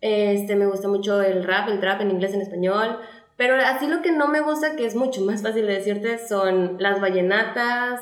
Este, 0.00 0.56
me 0.56 0.66
gusta 0.66 0.88
mucho 0.88 1.22
el 1.22 1.42
rap, 1.44 1.68
el 1.68 1.80
trap 1.80 2.00
en 2.02 2.10
inglés, 2.10 2.34
en 2.34 2.42
español. 2.42 2.98
Pero 3.36 3.54
así 3.54 3.86
lo 3.86 4.02
que 4.02 4.12
no 4.12 4.28
me 4.28 4.40
gusta, 4.40 4.76
que 4.76 4.84
es 4.84 4.94
mucho 4.94 5.22
más 5.22 5.42
fácil 5.44 5.66
de 5.66 5.74
decirte, 5.74 6.18
son 6.18 6.76
las 6.78 7.00
vallenatas, 7.00 8.00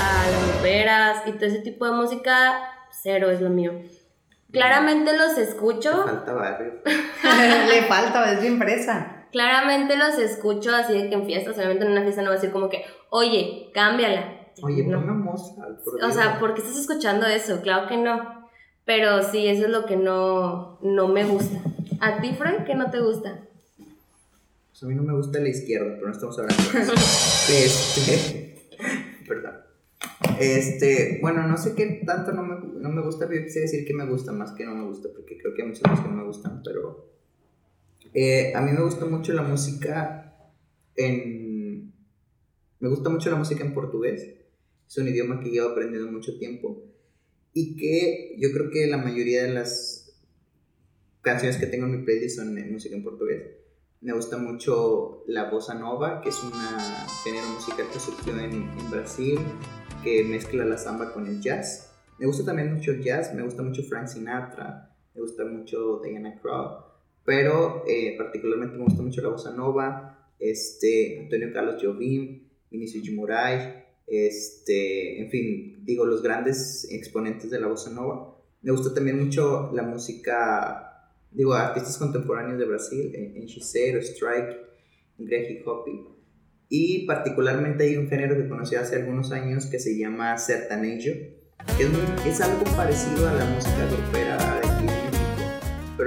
a 0.00 0.30
las 0.30 0.58
operas 0.58 1.22
y 1.26 1.32
todo 1.32 1.46
ese 1.46 1.60
tipo 1.60 1.86
de 1.86 1.92
música, 1.92 2.60
cero 2.90 3.30
es 3.30 3.40
lo 3.40 3.50
mío. 3.50 3.72
Claramente 4.50 5.16
los 5.16 5.36
escucho, 5.36 6.04
falta 6.04 6.32
barrio. 6.32 6.80
Le 7.68 7.82
falta, 7.82 8.32
es 8.32 8.40
bien 8.40 8.58
presa. 8.58 9.17
Claramente 9.32 9.96
los 9.96 10.18
escucho 10.18 10.74
así 10.74 10.92
de 10.94 11.08
que 11.08 11.14
en 11.14 11.26
fiestas, 11.26 11.56
obviamente 11.56 11.84
en 11.84 11.92
una 11.92 12.02
fiesta 12.02 12.22
no 12.22 12.28
va 12.28 12.34
a 12.34 12.36
decir 12.38 12.50
como 12.52 12.68
que, 12.68 12.84
oye, 13.10 13.70
cámbiala. 13.74 14.34
Oye, 14.62 14.82
No. 14.84 14.98
ponme 15.00 15.12
Mozart, 15.12 15.82
por 15.84 16.02
O 16.04 16.10
sea, 16.10 16.38
¿por 16.38 16.54
qué 16.54 16.60
estás 16.62 16.78
escuchando 16.78 17.26
eso? 17.26 17.60
Claro 17.62 17.86
que 17.88 17.96
no. 17.96 18.48
Pero 18.84 19.22
sí, 19.22 19.46
eso 19.46 19.64
es 19.66 19.70
lo 19.70 19.84
que 19.86 19.96
no, 19.96 20.78
no 20.82 21.08
me 21.08 21.24
gusta. 21.24 21.58
¿A 22.00 22.20
ti, 22.20 22.32
Frank, 22.36 22.64
qué 22.64 22.74
no 22.74 22.90
te 22.90 23.00
gusta? 23.00 23.38
Pues 24.70 24.82
a 24.82 24.86
mí 24.86 24.94
no 24.94 25.02
me 25.02 25.12
gusta 25.14 25.38
la 25.40 25.48
izquierda, 25.48 25.92
pero 25.94 26.06
no 26.06 26.12
estamos 26.12 26.38
hablando 26.38 26.62
de 26.72 26.80
eso. 26.80 26.92
este. 27.48 28.56
Perdón. 29.28 29.54
Este, 30.40 31.18
bueno, 31.20 31.46
no 31.46 31.56
sé 31.56 31.74
qué 31.74 32.02
tanto 32.06 32.32
no 32.32 32.42
me, 32.42 32.56
no 32.80 32.88
me 32.88 33.02
gusta, 33.02 33.26
pero 33.28 33.40
yo 33.40 33.46
decir 33.46 33.84
que 33.86 33.94
me 33.94 34.06
gusta 34.06 34.32
más 34.32 34.52
que 34.52 34.64
no 34.64 34.74
me 34.74 34.84
gusta, 34.84 35.08
porque 35.14 35.36
creo 35.38 35.54
que 35.54 35.62
hay 35.62 35.68
muchas 35.68 35.82
cosas 35.82 36.00
que 36.00 36.08
no 36.08 36.16
me 36.16 36.24
gustan, 36.24 36.62
pero 36.64 37.06
eh, 38.14 38.52
a 38.54 38.60
mí 38.60 38.72
me 38.72 38.82
gusta 38.82 39.04
mucho 39.04 39.32
la 39.32 39.42
música 39.42 40.52
en... 40.96 41.92
Me 42.80 42.88
gusta 42.88 43.10
mucho 43.10 43.30
la 43.30 43.36
música 43.36 43.64
en 43.64 43.74
portugués, 43.74 44.36
es 44.88 44.98
un 44.98 45.08
idioma 45.08 45.40
que 45.40 45.50
llevo 45.50 45.70
aprendiendo 45.70 46.10
mucho 46.10 46.38
tiempo 46.38 46.84
y 47.52 47.76
que 47.76 48.36
yo 48.38 48.52
creo 48.52 48.70
que 48.70 48.86
la 48.86 48.98
mayoría 48.98 49.42
de 49.42 49.52
las 49.52 50.16
canciones 51.22 51.56
que 51.56 51.66
tengo 51.66 51.86
en 51.86 51.98
mi 51.98 52.04
playlist 52.04 52.36
son 52.36 52.56
en 52.56 52.72
música 52.72 52.94
en 52.94 53.02
portugués. 53.02 53.42
Me 54.00 54.12
gusta 54.12 54.38
mucho 54.38 55.24
la 55.26 55.50
bossa 55.50 55.74
nova, 55.74 56.20
que 56.20 56.28
es 56.28 56.42
un 56.42 56.52
género 57.24 57.48
musical 57.48 57.86
que 57.92 57.98
surgió 57.98 58.38
en, 58.38 58.52
en 58.52 58.90
Brasil, 58.90 59.40
que 60.04 60.22
mezcla 60.22 60.64
la 60.64 60.78
samba 60.78 61.12
con 61.12 61.26
el 61.26 61.40
jazz. 61.40 61.92
Me 62.18 62.26
gusta 62.26 62.44
también 62.44 62.72
mucho 62.72 62.92
el 62.92 63.02
jazz, 63.02 63.34
me 63.34 63.42
gusta 63.42 63.62
mucho 63.62 63.82
Frank 63.82 64.06
Sinatra, 64.06 64.96
me 65.14 65.20
gusta 65.20 65.44
mucho 65.44 66.00
Diana 66.00 66.38
Krall, 66.40 66.87
pero 67.28 67.84
eh, 67.86 68.14
particularmente 68.16 68.78
me 68.78 68.84
gusta 68.84 69.02
mucho 69.02 69.20
la 69.20 69.28
bossa 69.28 69.54
nova, 69.54 70.32
este, 70.38 71.20
Antonio 71.20 71.52
Carlos 71.52 71.76
Jobim, 71.82 72.48
Vinicius 72.70 73.10
Moraes, 73.12 73.84
este, 74.06 75.20
en 75.20 75.30
fin, 75.30 75.84
digo, 75.84 76.06
los 76.06 76.22
grandes 76.22 76.88
exponentes 76.90 77.50
de 77.50 77.60
la 77.60 77.66
bossa 77.66 77.90
nova. 77.90 78.34
Me 78.62 78.72
gusta 78.72 78.94
también 78.94 79.22
mucho 79.22 79.70
la 79.74 79.82
música, 79.82 81.10
digo, 81.30 81.52
artistas 81.52 81.98
contemporáneos 81.98 82.58
de 82.58 82.64
Brasil, 82.64 83.12
en, 83.14 83.36
en 83.36 83.46
Chisero, 83.46 83.98
Strike, 84.00 84.56
Greg 85.18 85.62
Hoppy. 85.66 86.00
Y 86.70 87.06
particularmente 87.06 87.84
hay 87.84 87.98
un 87.98 88.08
género 88.08 88.38
que 88.38 88.48
conocí 88.48 88.74
hace 88.74 88.96
algunos 88.96 89.32
años 89.32 89.66
que 89.66 89.78
se 89.78 89.98
llama 89.98 90.38
sertanejo, 90.38 91.14
que 91.76 91.82
es, 91.82 91.90
muy- 91.90 92.30
es 92.30 92.40
algo 92.40 92.64
parecido 92.74 93.28
a 93.28 93.34
la 93.34 93.44
música 93.44 93.86
grupera 93.86 94.60
de. 94.62 94.77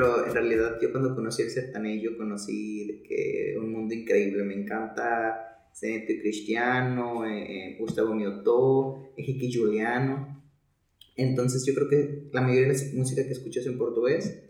Pero 0.02 0.26
en 0.26 0.34
realidad 0.34 0.80
yo 0.82 0.90
cuando 0.92 1.14
conocí 1.14 1.44
el 1.44 1.52
sertanejo 1.52 2.18
conocí 2.18 2.88
de 2.88 3.04
que 3.04 3.56
un 3.60 3.72
mundo 3.72 3.94
increíble, 3.94 4.44
me 4.44 4.56
encanta 4.56 5.70
Zenito 5.76 6.20
Cristiano, 6.20 7.24
eh, 7.24 7.44
eh, 7.44 7.78
Gustavo 7.80 8.16
Miotó, 8.16 9.14
Ejique 9.16 9.56
Juliano. 9.56 10.44
Entonces 11.16 11.64
yo 11.68 11.76
creo 11.76 11.88
que 11.88 12.30
la 12.34 12.42
mayoría 12.42 12.70
de 12.70 12.74
la 12.74 12.94
música 12.96 13.24
que 13.24 13.34
escucho 13.34 13.60
es 13.60 13.68
en 13.68 13.78
portugués. 13.78 14.42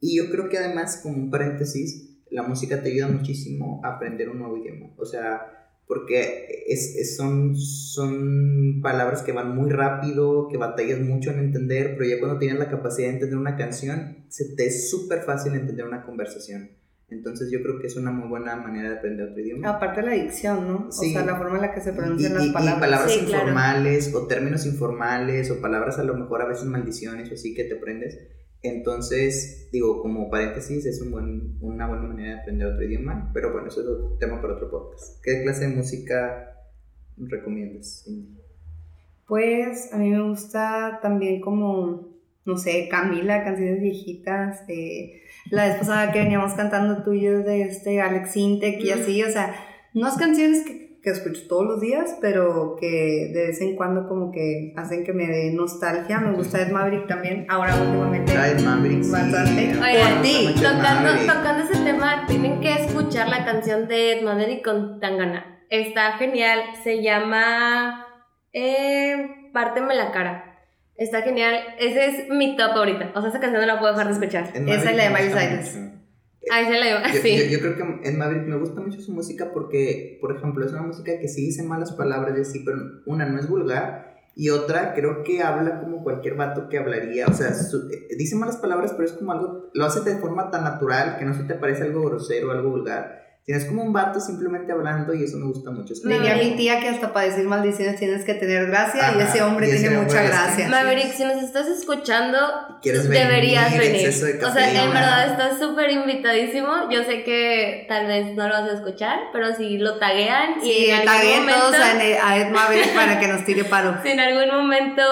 Y 0.00 0.18
yo 0.18 0.30
creo 0.30 0.50
que 0.50 0.58
además, 0.58 1.00
como 1.02 1.16
un 1.16 1.30
paréntesis, 1.30 2.20
la 2.28 2.42
música 2.42 2.82
te 2.82 2.90
ayuda 2.90 3.08
muchísimo 3.08 3.80
a 3.82 3.94
aprender 3.94 4.28
un 4.28 4.40
nuevo 4.40 4.58
idioma. 4.58 4.92
O 4.98 5.06
sea, 5.06 5.59
porque 5.90 6.62
es, 6.68 6.94
es- 6.96 7.16
son, 7.16 7.56
son 7.56 8.80
palabras 8.80 9.22
que 9.22 9.32
van 9.32 9.56
muy 9.56 9.70
rápido, 9.70 10.46
que 10.48 10.56
batallas 10.56 11.00
mucho 11.00 11.32
en 11.32 11.40
entender, 11.40 11.96
pero 11.98 12.08
ya 12.08 12.20
cuando 12.20 12.38
tienes 12.38 12.60
la 12.60 12.70
capacidad 12.70 13.08
de 13.08 13.14
entender 13.14 13.36
una 13.38 13.56
canción, 13.56 14.24
se 14.28 14.54
te 14.54 14.66
es 14.66 14.88
súper 14.88 15.22
fácil 15.22 15.54
entender 15.54 15.84
una 15.84 16.04
conversación. 16.04 16.70
Entonces 17.08 17.50
yo 17.50 17.60
creo 17.60 17.80
que 17.80 17.88
es 17.88 17.96
una 17.96 18.12
muy 18.12 18.28
buena 18.28 18.54
manera 18.54 18.88
de 18.90 18.96
aprender 18.98 19.30
otro 19.30 19.40
idioma. 19.42 19.68
Aparte 19.68 20.00
la 20.02 20.12
dicción, 20.12 20.68
¿no? 20.68 20.92
Sí. 20.92 21.10
O 21.10 21.12
sea, 21.12 21.26
la 21.26 21.36
forma 21.36 21.56
en 21.56 21.62
la 21.62 21.74
que 21.74 21.80
se 21.80 21.92
pronuncian 21.92 22.30
y, 22.32 22.34
las 22.36 22.46
y 22.46 22.50
palabras. 22.52 22.80
palabras 22.80 23.12
Sí, 23.12 23.24
claro. 23.26 23.48
informales 23.48 24.14
o 24.14 24.26
términos 24.28 24.64
informales 24.64 25.50
o 25.50 25.60
palabras 25.60 25.98
a 25.98 26.04
lo 26.04 26.14
mejor 26.14 26.40
a 26.42 26.46
veces 26.46 26.66
maldiciones 26.66 27.28
o 27.32 27.34
así 27.34 27.52
que 27.52 27.64
te 27.64 27.74
aprendes. 27.78 28.16
Entonces, 28.62 29.68
digo, 29.72 30.02
como 30.02 30.28
paréntesis, 30.28 30.84
es 30.84 31.00
un 31.00 31.12
buen, 31.12 31.56
una 31.60 31.88
buena 31.88 32.02
manera 32.02 32.34
de 32.34 32.40
aprender 32.40 32.68
otro 32.68 32.84
idioma, 32.84 33.30
pero 33.32 33.52
bueno, 33.52 33.68
eso 33.68 33.80
es 33.80 33.86
otro 33.86 34.16
tema 34.18 34.40
para 34.40 34.54
otro 34.54 34.70
podcast. 34.70 35.22
¿Qué 35.22 35.42
clase 35.42 35.66
de 35.66 35.74
música 35.74 36.56
recomiendas? 37.16 38.06
Pues 39.26 39.92
a 39.92 39.96
mí 39.96 40.10
me 40.10 40.22
gusta 40.28 40.98
también 41.00 41.40
como, 41.40 42.08
no 42.44 42.56
sé, 42.58 42.88
Camila, 42.90 43.44
canciones 43.44 43.80
viejitas. 43.80 44.62
eh, 44.68 45.22
la 45.50 45.66
vez 45.66 45.76
pasada 45.76 46.12
que 46.12 46.18
veníamos 46.18 46.52
cantando 46.52 47.02
tuyos 47.02 47.44
de 47.44 47.62
este 47.62 48.00
Alex 48.00 48.36
Intec 48.36 48.80
y 48.80 48.90
así, 48.90 49.22
o 49.22 49.30
sea, 49.30 49.54
unas 49.94 50.16
canciones 50.16 50.64
que, 50.64 50.79
que 51.02 51.10
escucho 51.10 51.42
todos 51.48 51.66
los 51.66 51.80
días, 51.80 52.18
pero 52.20 52.76
que 52.78 53.30
de 53.32 53.46
vez 53.48 53.60
en 53.60 53.76
cuando 53.76 54.06
como 54.06 54.30
que 54.30 54.74
hacen 54.76 55.04
que 55.04 55.12
me 55.12 55.26
dé 55.26 55.52
nostalgia. 55.52 56.20
Me 56.20 56.32
gusta 56.32 56.60
Ed 56.60 56.70
Maverick 56.70 57.06
también, 57.06 57.46
ahora 57.48 57.74
últimamente. 57.76 58.32
Ed 58.32 58.60
Maverick, 58.60 59.02
sí. 59.02 59.10
Bastante. 59.10 59.66
Me 59.66 59.80
Oigan, 59.80 60.24
Ed 60.24 60.54
Tocando, 60.54 61.32
tocando 61.32 61.62
ese 61.64 61.84
tema, 61.84 62.26
tienen 62.26 62.60
que 62.60 62.72
escuchar 62.72 63.28
la 63.28 63.44
canción 63.44 63.88
de 63.88 64.12
Ed 64.12 64.22
Maverick 64.22 64.64
con 64.64 65.00
Tangana. 65.00 65.64
Está 65.70 66.12
genial, 66.18 66.60
se 66.82 67.02
llama 67.02 68.06
eh, 68.52 69.50
Párteme 69.52 69.94
la 69.94 70.12
cara. 70.12 70.46
Está 70.96 71.22
genial, 71.22 71.58
ese 71.78 72.06
es 72.06 72.28
mi 72.28 72.56
top 72.56 72.72
ahorita. 72.72 73.12
O 73.14 73.20
sea, 73.20 73.30
esa 73.30 73.40
canción 73.40 73.62
no 73.62 73.66
la 73.66 73.78
puedo 73.78 73.92
dejar 73.92 74.08
de 74.08 74.12
escuchar. 74.12 74.50
Esa 74.54 74.90
es 74.90 74.96
la 74.96 75.04
de 75.04 75.10
Miley 75.10 75.32
Cyrus. 75.32 75.99
Ahí 76.50 76.64
se 76.64 76.78
la 76.78 76.86
lleva, 76.86 77.12
Yo, 77.12 77.20
sí. 77.20 77.36
yo, 77.36 77.44
yo 77.44 77.60
creo 77.60 77.76
que 77.76 78.08
en 78.08 78.18
Maverick 78.18 78.46
me 78.46 78.56
gusta 78.56 78.80
mucho 78.80 79.00
su 79.00 79.12
música 79.12 79.50
porque, 79.52 80.18
por 80.20 80.34
ejemplo, 80.34 80.64
es 80.64 80.72
una 80.72 80.82
música 80.82 81.18
que 81.18 81.28
sí 81.28 81.42
dice 81.46 81.62
malas 81.62 81.92
palabras 81.92 82.36
y 82.38 82.40
así, 82.40 82.60
pero 82.64 82.78
una 83.06 83.26
no 83.26 83.38
es 83.38 83.46
vulgar 83.48 84.16
y 84.36 84.48
otra 84.48 84.94
creo 84.94 85.22
que 85.22 85.42
habla 85.42 85.80
como 85.80 86.02
cualquier 86.02 86.36
vato 86.36 86.68
que 86.70 86.78
hablaría, 86.78 87.26
o 87.26 87.34
sea, 87.34 87.52
su- 87.52 87.88
dice 88.16 88.36
malas 88.36 88.56
palabras, 88.56 88.92
pero 88.92 89.04
es 89.04 89.12
como 89.12 89.32
algo, 89.32 89.70
lo 89.74 89.84
hace 89.84 90.00
de 90.08 90.16
forma 90.18 90.50
tan 90.50 90.64
natural 90.64 91.16
que 91.18 91.24
no 91.26 91.34
se 91.34 91.42
te 91.44 91.54
parece 91.56 91.82
algo 91.82 92.02
grosero, 92.04 92.50
algo 92.52 92.70
vulgar, 92.70 93.19
sino 93.44 93.58
es 93.58 93.64
como 93.64 93.82
un 93.82 93.92
vato 93.92 94.20
simplemente 94.20 94.70
hablando 94.72 95.14
y 95.14 95.24
eso 95.24 95.38
me 95.38 95.46
gusta 95.46 95.70
mucho. 95.70 95.92
Es 95.94 96.02
Diría 96.02 96.36
mi 96.36 96.56
tía 96.56 96.80
que 96.80 96.88
hasta 96.88 97.12
para 97.12 97.26
decir 97.26 97.46
maldiciones 97.46 97.96
tienes 97.98 98.24
que 98.24 98.34
tener 98.34 98.66
gracia 98.66 99.14
y 99.16 99.20
ese 99.22 99.42
hombre 99.42 99.66
y 99.66 99.70
ese 99.70 99.80
tiene 99.80 99.96
hombre 99.96 100.12
mucha 100.12 100.22
gracia. 100.28 100.68
Maverick, 100.68 101.12
si 101.12 101.24
nos 101.24 101.42
estás 101.42 101.66
escuchando, 101.66 102.38
¿Quieres 102.82 103.08
venir? 103.08 103.24
deberías 103.26 103.76
venir. 103.76 104.12
De 104.12 104.44
O 104.44 104.52
sea, 104.52 104.84
en 104.84 104.90
verdad 104.92 105.30
estás 105.32 105.58
súper 105.58 105.90
invitadísimo. 105.90 106.90
Yo 106.90 107.02
sé 107.04 107.24
que 107.24 107.86
tal 107.88 108.06
vez 108.06 108.34
no 108.34 108.46
lo 108.46 108.54
vas 108.54 108.70
a 108.70 108.74
escuchar, 108.74 109.18
pero 109.32 109.54
si 109.54 109.78
lo 109.78 109.98
taguean 109.98 110.58
y 110.62 110.70
Sí, 110.70 110.90
en 110.90 111.08
algún 111.08 111.40
momento, 111.40 111.60
todos 111.60 111.76
a 111.80 112.36
Ed 112.38 112.50
Maverick 112.50 112.94
para 112.94 113.18
que 113.18 113.28
nos 113.28 113.44
tire 113.44 113.64
paro. 113.64 113.96
si 114.02 114.10
en 114.10 114.20
algún 114.20 114.56
momento 114.56 115.02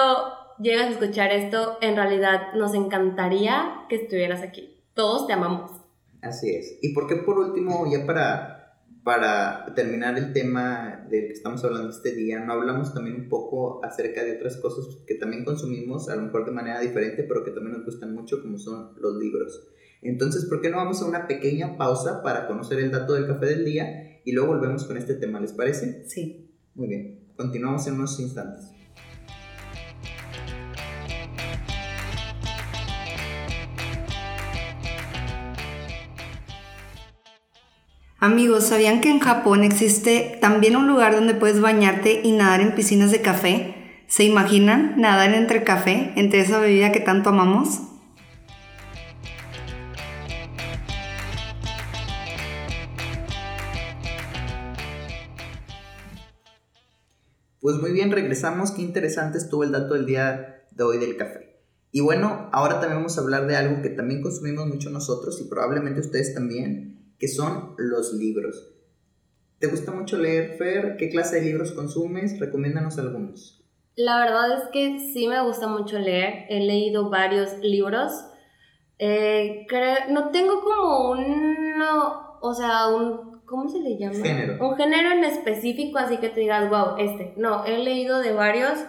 llegas 0.59 0.87
a 0.87 0.89
escuchar 0.91 1.31
esto, 1.31 1.77
en 1.81 1.95
realidad 1.95 2.53
nos 2.53 2.73
encantaría 2.73 3.83
que 3.89 3.95
estuvieras 3.95 4.41
aquí. 4.41 4.77
Todos 4.93 5.27
te 5.27 5.33
amamos. 5.33 5.78
Así 6.21 6.49
es. 6.51 6.79
Y 6.81 6.93
por 6.93 7.07
qué 7.07 7.15
por 7.17 7.39
último, 7.39 7.89
ya 7.91 8.05
para, 8.05 8.81
para 9.03 9.73
terminar 9.75 10.17
el 10.17 10.33
tema 10.33 11.07
del 11.09 11.27
que 11.27 11.33
estamos 11.33 11.63
hablando 11.63 11.89
este 11.89 12.13
día, 12.13 12.39
no 12.39 12.53
hablamos 12.53 12.93
también 12.93 13.15
un 13.15 13.29
poco 13.29 13.83
acerca 13.83 14.23
de 14.23 14.35
otras 14.35 14.57
cosas 14.57 14.85
que 15.07 15.15
también 15.15 15.45
consumimos, 15.45 16.09
a 16.09 16.15
lo 16.15 16.23
mejor 16.23 16.45
de 16.45 16.51
manera 16.51 16.79
diferente, 16.79 17.23
pero 17.23 17.43
que 17.43 17.51
también 17.51 17.77
nos 17.77 17.85
gustan 17.85 18.13
mucho, 18.13 18.41
como 18.41 18.57
son 18.57 18.93
los 18.99 19.15
libros. 19.15 19.67
Entonces, 20.01 20.45
¿por 20.45 20.61
qué 20.61 20.69
no 20.69 20.77
vamos 20.77 21.01
a 21.01 21.05
una 21.05 21.27
pequeña 21.27 21.77
pausa 21.77 22.21
para 22.23 22.47
conocer 22.47 22.79
el 22.79 22.91
dato 22.91 23.13
del 23.13 23.27
café 23.27 23.47
del 23.47 23.65
día 23.65 24.21
y 24.23 24.31
luego 24.31 24.53
volvemos 24.53 24.85
con 24.85 24.97
este 24.97 25.15
tema, 25.15 25.39
¿les 25.39 25.53
parece? 25.53 26.05
Sí. 26.07 26.45
Muy 26.75 26.87
bien, 26.87 27.33
continuamos 27.35 27.87
en 27.87 27.95
unos 27.95 28.19
instantes. 28.19 28.78
Amigos, 38.21 38.65
¿sabían 38.65 38.99
que 38.99 39.09
en 39.09 39.19
Japón 39.19 39.63
existe 39.63 40.37
también 40.41 40.75
un 40.75 40.87
lugar 40.87 41.15
donde 41.15 41.35
puedes 41.35 41.61
bañarte 41.61 42.19
y 42.21 42.33
nadar 42.33 42.59
en 42.59 42.75
piscinas 42.75 43.11
de 43.11 43.21
café? 43.21 44.03
¿Se 44.07 44.25
imaginan 44.25 44.99
nadar 44.99 45.33
entre 45.33 45.63
café, 45.63 46.11
entre 46.17 46.41
esa 46.41 46.59
bebida 46.59 46.91
que 46.91 46.99
tanto 46.99 47.29
amamos? 47.29 47.79
Pues 57.61 57.77
muy 57.77 57.93
bien, 57.93 58.11
regresamos. 58.11 58.71
Qué 58.71 58.81
interesante 58.81 59.37
estuvo 59.37 59.63
el 59.63 59.71
dato 59.71 59.93
del 59.93 60.05
día 60.05 60.65
de 60.71 60.83
hoy 60.83 60.97
del 60.97 61.15
café. 61.15 61.63
Y 61.93 62.01
bueno, 62.01 62.49
ahora 62.51 62.81
también 62.81 62.97
vamos 62.97 63.17
a 63.17 63.21
hablar 63.21 63.47
de 63.47 63.55
algo 63.55 63.81
que 63.81 63.89
también 63.89 64.21
consumimos 64.21 64.67
mucho 64.67 64.89
nosotros 64.89 65.39
y 65.39 65.47
probablemente 65.47 66.01
ustedes 66.01 66.33
también, 66.33 66.98
que 67.19 67.27
son 67.27 67.75
los 67.77 68.13
libros. 68.13 68.71
¿Te 69.59 69.67
gusta 69.67 69.91
mucho 69.91 70.17
leer, 70.17 70.55
Fer? 70.57 70.95
¿Qué 70.97 71.09
clase 71.09 71.35
de 71.35 71.41
libros 71.43 71.73
consumes? 71.73 72.39
Recomiéndanos 72.39 72.97
algunos. 72.97 73.61
La 73.95 74.17
verdad 74.19 74.53
es 74.57 74.63
que 74.71 74.99
sí 75.13 75.27
me 75.27 75.41
gusta 75.43 75.67
mucho 75.67 75.99
leer. 75.99 76.45
He 76.49 76.61
leído 76.61 77.09
varios 77.09 77.57
libros. 77.59 78.13
Eh, 78.97 79.65
cre- 79.69 80.07
no 80.09 80.29
tengo 80.29 80.61
como 80.61 81.11
un, 81.11 81.77
no, 81.77 82.37
o 82.41 82.53
sea, 82.53 82.87
un, 82.87 83.41
¿cómo 83.45 83.67
se 83.69 83.79
le 83.79 83.97
llama? 83.97 84.15
Género. 84.15 84.65
Un 84.65 84.77
género 84.77 85.11
en 85.11 85.25
específico, 85.25 85.97
así 85.99 86.17
que 86.17 86.29
te 86.29 86.39
digas, 86.39 86.69
wow, 86.69 86.95
este. 86.97 87.33
No, 87.35 87.65
he 87.65 87.77
leído 87.79 88.19
de 88.19 88.31
varios, 88.31 88.79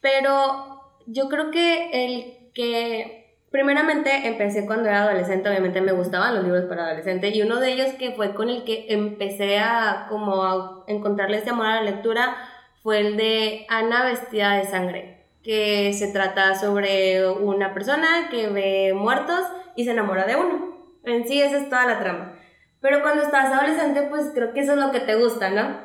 pero 0.00 0.80
yo 1.06 1.28
creo 1.28 1.50
que 1.50 1.90
el 2.06 2.52
que, 2.54 3.19
primeramente 3.50 4.28
empecé 4.28 4.66
cuando 4.66 4.88
era 4.88 5.02
adolescente, 5.02 5.48
obviamente 5.48 5.80
me 5.80 5.92
gustaban 5.92 6.34
los 6.34 6.44
libros 6.44 6.64
para 6.64 6.86
adolescente, 6.86 7.28
y 7.28 7.42
uno 7.42 7.60
de 7.60 7.72
ellos 7.72 7.92
que 7.98 8.12
fue 8.12 8.34
con 8.34 8.48
el 8.48 8.64
que 8.64 8.86
empecé 8.88 9.58
a 9.58 10.06
como 10.08 10.44
a 10.44 10.84
encontrarle 10.86 11.38
este 11.38 11.50
amor 11.50 11.66
a 11.66 11.76
la 11.76 11.90
lectura 11.90 12.36
fue 12.82 13.00
el 13.00 13.16
de 13.16 13.66
Ana 13.68 14.04
vestida 14.04 14.54
de 14.54 14.64
sangre 14.64 15.20
que 15.42 15.92
se 15.94 16.12
trata 16.12 16.54
sobre 16.54 17.26
una 17.28 17.72
persona 17.72 18.28
que 18.30 18.48
ve 18.48 18.92
muertos 18.94 19.40
y 19.74 19.84
se 19.84 19.92
enamora 19.92 20.26
de 20.26 20.36
uno. 20.36 20.76
En 21.04 21.26
sí, 21.26 21.40
esa 21.40 21.58
es 21.58 21.68
toda 21.68 21.86
la 21.86 21.98
trama. 21.98 22.34
Pero 22.80 23.00
cuando 23.02 23.22
estás 23.22 23.52
adolescente, 23.52 24.02
pues 24.02 24.32
creo 24.34 24.52
que 24.52 24.60
eso 24.60 24.72
es 24.72 24.78
lo 24.78 24.90
que 24.90 25.00
te 25.00 25.14
gusta, 25.14 25.50
¿no? 25.50 25.80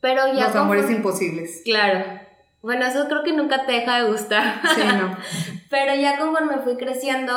Pero 0.00 0.32
ya... 0.32 0.46
Los 0.46 0.56
amores 0.56 0.90
imposibles. 0.90 1.62
Claro. 1.64 2.20
Bueno, 2.62 2.86
eso 2.86 3.06
creo 3.08 3.22
que 3.22 3.32
nunca 3.32 3.66
te 3.66 3.72
deja 3.72 4.02
de 4.02 4.10
gustar. 4.10 4.60
Sí, 4.74 4.82
no. 4.98 5.16
Pero 5.70 5.94
ya 5.94 6.18
conforme 6.18 6.58
fui 6.58 6.76
creciendo, 6.76 7.32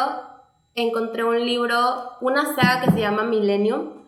encontré 0.75 1.23
un 1.23 1.45
libro, 1.45 2.17
una 2.21 2.55
saga 2.55 2.81
que 2.81 2.91
se 2.91 2.99
llama 2.99 3.23
Millennium, 3.23 4.01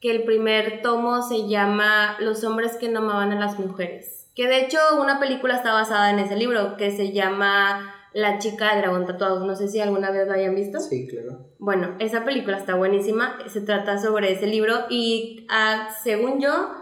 que 0.00 0.10
el 0.10 0.24
primer 0.24 0.82
tomo 0.82 1.22
se 1.22 1.48
llama 1.48 2.16
Los 2.20 2.42
hombres 2.44 2.76
que 2.76 2.88
no 2.88 3.00
amaban 3.00 3.32
a 3.32 3.40
las 3.40 3.58
mujeres. 3.58 4.28
Que 4.34 4.46
de 4.46 4.60
hecho 4.60 4.78
una 4.98 5.20
película 5.20 5.56
está 5.56 5.72
basada 5.72 6.10
en 6.10 6.18
ese 6.18 6.36
libro, 6.36 6.76
que 6.76 6.90
se 6.90 7.12
llama 7.12 7.94
La 8.12 8.38
chica 8.38 8.72
del 8.72 8.82
dragón 8.82 9.06
tatuado. 9.06 9.44
No 9.46 9.54
sé 9.56 9.68
si 9.68 9.80
alguna 9.80 10.10
vez 10.10 10.26
lo 10.26 10.34
hayan 10.34 10.54
visto. 10.54 10.80
Sí, 10.80 11.06
claro. 11.06 11.46
Bueno, 11.58 11.96
esa 11.98 12.24
película 12.24 12.56
está 12.56 12.74
buenísima. 12.74 13.38
Se 13.48 13.60
trata 13.60 13.98
sobre 13.98 14.32
ese 14.32 14.46
libro 14.46 14.86
y 14.88 15.46
ah, 15.50 15.88
según 16.02 16.40
yo, 16.40 16.79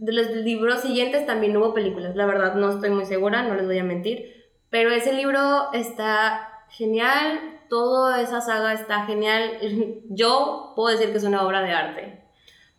de 0.00 0.12
los 0.12 0.30
libros 0.30 0.80
siguientes 0.80 1.26
también 1.26 1.56
hubo 1.56 1.74
películas. 1.74 2.16
La 2.16 2.26
verdad 2.26 2.54
no 2.54 2.70
estoy 2.70 2.90
muy 2.90 3.04
segura, 3.04 3.46
no 3.46 3.54
les 3.54 3.66
voy 3.66 3.78
a 3.78 3.84
mentir. 3.84 4.48
Pero 4.70 4.90
ese 4.90 5.12
libro 5.12 5.72
está 5.74 6.48
genial, 6.70 7.60
toda 7.68 8.22
esa 8.22 8.40
saga 8.40 8.72
está 8.72 9.04
genial. 9.04 9.58
Yo 10.08 10.72
puedo 10.74 10.96
decir 10.96 11.12
que 11.12 11.18
es 11.18 11.24
una 11.24 11.46
obra 11.46 11.62
de 11.62 11.72
arte. 11.72 12.20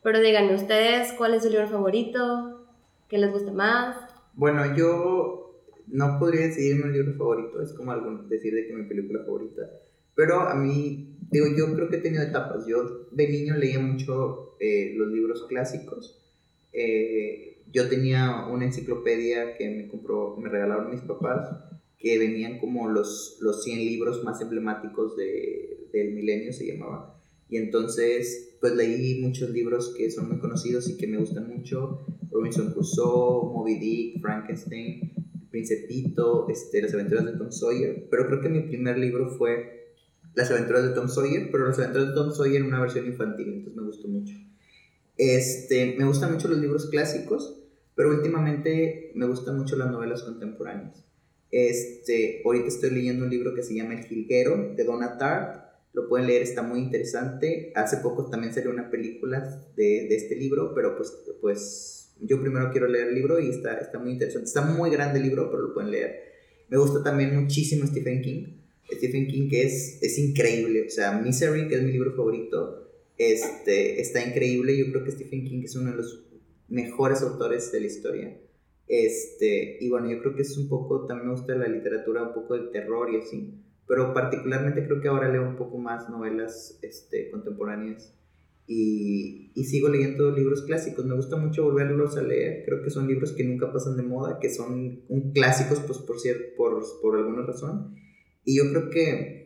Pero 0.02 0.20
díganme 0.20 0.56
ustedes, 0.56 1.14
¿cuál 1.14 1.36
es 1.36 1.44
su 1.44 1.50
libro 1.50 1.68
favorito? 1.68 2.68
¿Qué 3.08 3.20
les 3.20 3.32
gusta 3.32 3.52
más? 3.52 3.96
Bueno, 4.34 4.76
yo 4.76 5.62
no 5.88 6.18
podría 6.18 6.48
decidirme 6.48 6.86
un 6.86 6.94
libro 6.94 7.14
favorito, 7.14 7.62
es 7.62 7.74
como 7.74 7.92
algún, 7.92 8.28
decir 8.28 8.56
de 8.56 8.66
que 8.66 8.74
mi 8.74 8.88
película 8.88 9.24
favorita. 9.24 9.62
Pero 10.16 10.40
a 10.40 10.56
mí, 10.56 11.18
digo, 11.30 11.46
yo 11.56 11.76
creo 11.76 11.90
que 11.90 11.98
he 11.98 12.02
tenido 12.02 12.24
etapas. 12.24 12.66
Yo 12.66 13.10
de 13.12 13.28
niño 13.28 13.58
leía 13.58 13.80
mucho 13.80 14.56
eh, 14.60 14.96
los 14.98 15.10
libros 15.10 15.46
clásicos. 15.48 16.18
Eh, 16.74 17.64
yo 17.72 17.88
tenía 17.88 18.48
una 18.48 18.66
enciclopedia 18.66 19.56
que 19.58 19.70
me 19.70 19.88
compró, 19.88 20.36
me 20.38 20.50
regalaron 20.50 20.92
mis 20.92 21.02
papás, 21.02 21.50
que 21.98 22.18
venían 22.18 22.60
como 22.60 22.90
los, 22.90 23.38
los 23.42 23.64
100 23.64 23.80
libros 23.80 24.24
más 24.24 24.42
emblemáticos 24.42 25.16
de, 25.16 25.88
del 25.94 26.14
milenio, 26.14 26.52
se 26.52 26.68
llamaba. 26.68 27.22
Y 27.48 27.58
entonces, 27.58 28.58
pues 28.60 28.76
leí 28.76 29.22
muchos 29.22 29.50
libros 29.50 29.94
que 29.98 30.10
son 30.10 30.30
muy 30.30 30.40
conocidos 30.40 30.90
y 30.90 30.98
que 30.98 31.08
me 31.08 31.18
gustan 31.18 31.48
mucho. 31.48 32.06
Robinson 32.32 32.72
Crusoe, 32.72 33.54
Moby 33.54 33.78
Dick, 33.78 34.22
Frankenstein, 34.22 35.14
Principito, 35.50 36.48
este, 36.50 36.82
Las 36.82 36.94
aventuras 36.94 37.26
de 37.26 37.34
Tom 37.34 37.52
Sawyer. 37.52 38.08
Pero 38.10 38.28
creo 38.28 38.42
que 38.42 38.50
mi 38.50 38.62
primer 38.62 38.98
libro 38.98 39.30
fue 39.30 39.96
Las 40.34 40.50
aventuras 40.50 40.84
de 40.84 40.96
Tom 40.96 41.10
Sawyer, 41.10 41.50
pero 41.52 41.68
Las 41.68 41.78
aventuras 41.78 42.08
de 42.08 42.16
Tom 42.16 42.32
Sawyer 42.32 42.62
en 42.62 42.68
una 42.68 42.80
versión 42.80 43.06
infantil, 43.06 43.50
entonces 43.50 43.76
me 43.76 43.84
gustó 43.84 44.08
mucho. 44.08 44.34
Este, 45.18 45.96
me 45.98 46.06
gustan 46.06 46.34
mucho 46.34 46.48
los 46.48 46.60
libros 46.60 46.90
clásicos, 46.90 47.62
pero 47.96 48.10
últimamente 48.10 49.12
me 49.16 49.28
gustan 49.28 49.58
mucho 49.58 49.76
las 49.76 49.92
novelas 49.92 50.24
contemporáneas. 50.24 51.04
Este, 51.52 52.42
ahorita 52.46 52.68
estoy 52.68 52.92
leyendo 52.92 53.26
un 53.26 53.30
libro 53.30 53.54
que 53.54 53.64
se 53.64 53.76
llama 53.76 53.94
El 53.94 54.06
Jilguero 54.06 54.74
de 54.76 54.84
Donna 54.84 55.18
Tartt. 55.18 55.62
Lo 55.94 56.08
pueden 56.08 56.28
leer, 56.28 56.42
está 56.42 56.62
muy 56.64 56.80
interesante. 56.80 57.74
Hace 57.76 57.98
poco 57.98 58.30
también 58.30 58.54
salió 58.54 58.70
una 58.72 58.90
película 58.90 59.42
de, 59.76 60.08
de 60.08 60.16
este 60.16 60.36
libro, 60.38 60.74
pero 60.74 60.96
pues, 60.96 61.14
pues 61.42 62.16
yo 62.22 62.40
primero 62.40 62.72
quiero 62.72 62.88
leer 62.88 63.10
el 63.10 63.16
libro 63.16 63.40
y 63.40 63.50
está, 63.50 63.78
está 63.78 64.00
muy 64.00 64.12
interesante. 64.12 64.48
Está 64.48 64.62
muy 64.62 64.90
grande 64.90 65.20
el 65.20 65.26
libro, 65.26 65.50
pero 65.52 65.64
lo 65.64 65.74
pueden 65.74 65.92
leer. 65.92 66.32
Me 66.70 66.78
gusta 66.78 67.04
también 67.04 67.36
muchísimo 67.36 67.86
Stephen 67.86 68.22
King. 68.22 68.62
Stephen 68.90 69.28
King 69.28 69.50
que 69.50 69.64
es, 69.64 70.02
es 70.02 70.18
increíble. 70.18 70.86
O 70.88 70.90
sea, 70.90 71.20
Misery, 71.20 71.68
que 71.68 71.76
es 71.76 71.84
mi 71.84 71.92
libro 71.92 72.16
favorito, 72.16 72.91
este, 73.18 74.02
está 74.02 74.26
increíble. 74.26 74.78
Yo 74.78 74.92
creo 74.92 75.04
que 75.04 75.12
Stephen 75.12 75.46
King 75.46 75.62
es 75.64 75.76
uno 75.76 75.92
de 75.92 75.98
los 75.98 76.26
mejores 76.68 77.22
autores 77.22 77.72
de 77.72 77.82
la 77.82 77.88
historia. 77.88 78.42
Este, 78.88 79.78
y 79.80 79.90
bueno, 79.90 80.12
yo 80.12 80.20
creo 80.20 80.36
que 80.36 80.42
es 80.42 80.58
un 80.58 80.68
poco, 80.68 81.06
también 81.06 81.30
me 81.30 81.34
gusta 81.34 81.56
la 81.56 81.68
literatura, 81.68 82.24
un 82.24 82.34
poco 82.34 82.58
de 82.58 82.72
terror 82.72 83.10
y 83.10 83.18
así, 83.18 83.64
pero 83.88 84.14
particularmente 84.14 84.86
creo 84.86 85.00
que 85.00 85.08
ahora 85.08 85.32
leo 85.32 85.48
un 85.48 85.56
poco 85.56 85.78
más 85.78 86.10
novelas 86.10 86.78
este, 86.82 87.32
contemporáneas 87.32 88.14
y, 88.68 89.52
y, 89.56 89.64
sigo 89.64 89.88
leyendo 89.88 90.32
libros 90.32 90.64
clásicos, 90.64 91.06
me 91.06 91.16
gusta 91.16 91.38
mucho 91.38 91.64
volverlos 91.64 92.18
a 92.18 92.22
leer, 92.22 92.66
creo 92.66 92.84
que 92.84 92.90
son 92.90 93.08
libros 93.08 93.32
que 93.32 93.46
nunca 93.46 93.72
pasan 93.72 93.96
de 93.96 94.04
moda, 94.04 94.40
que 94.40 94.50
son 94.50 95.04
un 95.08 95.32
clásicos 95.32 95.80
pues 95.80 96.00
por, 96.00 96.18
por, 96.58 96.84
por 97.02 97.18
alguna 97.18 97.46
razón, 97.46 97.96
y 98.44 98.58
yo 98.58 98.70
creo 98.72 98.90
que 98.90 99.41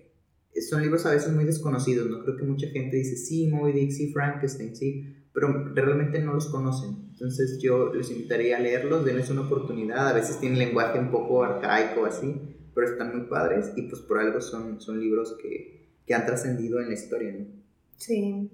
son 0.61 0.81
libros 0.81 1.05
a 1.05 1.11
veces 1.11 1.33
muy 1.33 1.43
desconocidos, 1.43 2.09
¿no? 2.09 2.23
Creo 2.23 2.37
que 2.37 2.43
mucha 2.43 2.67
gente 2.67 2.97
dice, 2.97 3.17
sí, 3.17 3.47
Moby 3.47 3.73
Dick, 3.73 3.91
sí, 3.91 4.13
Frankenstein, 4.13 4.75
sí, 4.75 5.15
pero 5.33 5.73
realmente 5.73 6.19
no 6.21 6.33
los 6.33 6.47
conocen. 6.47 7.09
Entonces 7.11 7.59
yo 7.61 7.93
les 7.93 8.09
invitaría 8.11 8.57
a 8.57 8.59
leerlos, 8.59 9.03
denles 9.03 9.29
una 9.29 9.41
oportunidad. 9.41 10.07
A 10.07 10.13
veces 10.13 10.39
tienen 10.39 10.59
lenguaje 10.59 10.97
un 10.97 11.11
poco 11.11 11.43
arcaico 11.43 12.05
así, 12.05 12.33
pero 12.73 12.87
están 12.87 13.17
muy 13.17 13.27
padres 13.27 13.71
y 13.75 13.83
pues 13.83 14.01
por 14.01 14.19
algo 14.19 14.39
son, 14.39 14.79
son 14.79 14.99
libros 14.99 15.37
que, 15.41 15.89
que 16.05 16.13
han 16.13 16.25
trascendido 16.25 16.79
en 16.79 16.87
la 16.87 16.93
historia, 16.93 17.33
¿no? 17.33 17.45
Sí. 17.97 18.49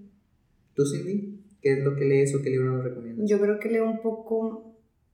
¿Tú, 0.75 0.85
Cindy? 0.85 1.39
¿Qué 1.61 1.73
es 1.73 1.83
lo 1.83 1.95
que 1.95 2.05
lees 2.05 2.33
o 2.33 2.41
qué 2.41 2.49
libro 2.49 2.71
nos 2.71 2.83
recomiendas? 2.83 3.29
Yo 3.29 3.39
creo 3.39 3.59
que 3.59 3.69
leo 3.69 3.85
un 3.85 4.01
poco 4.01 4.70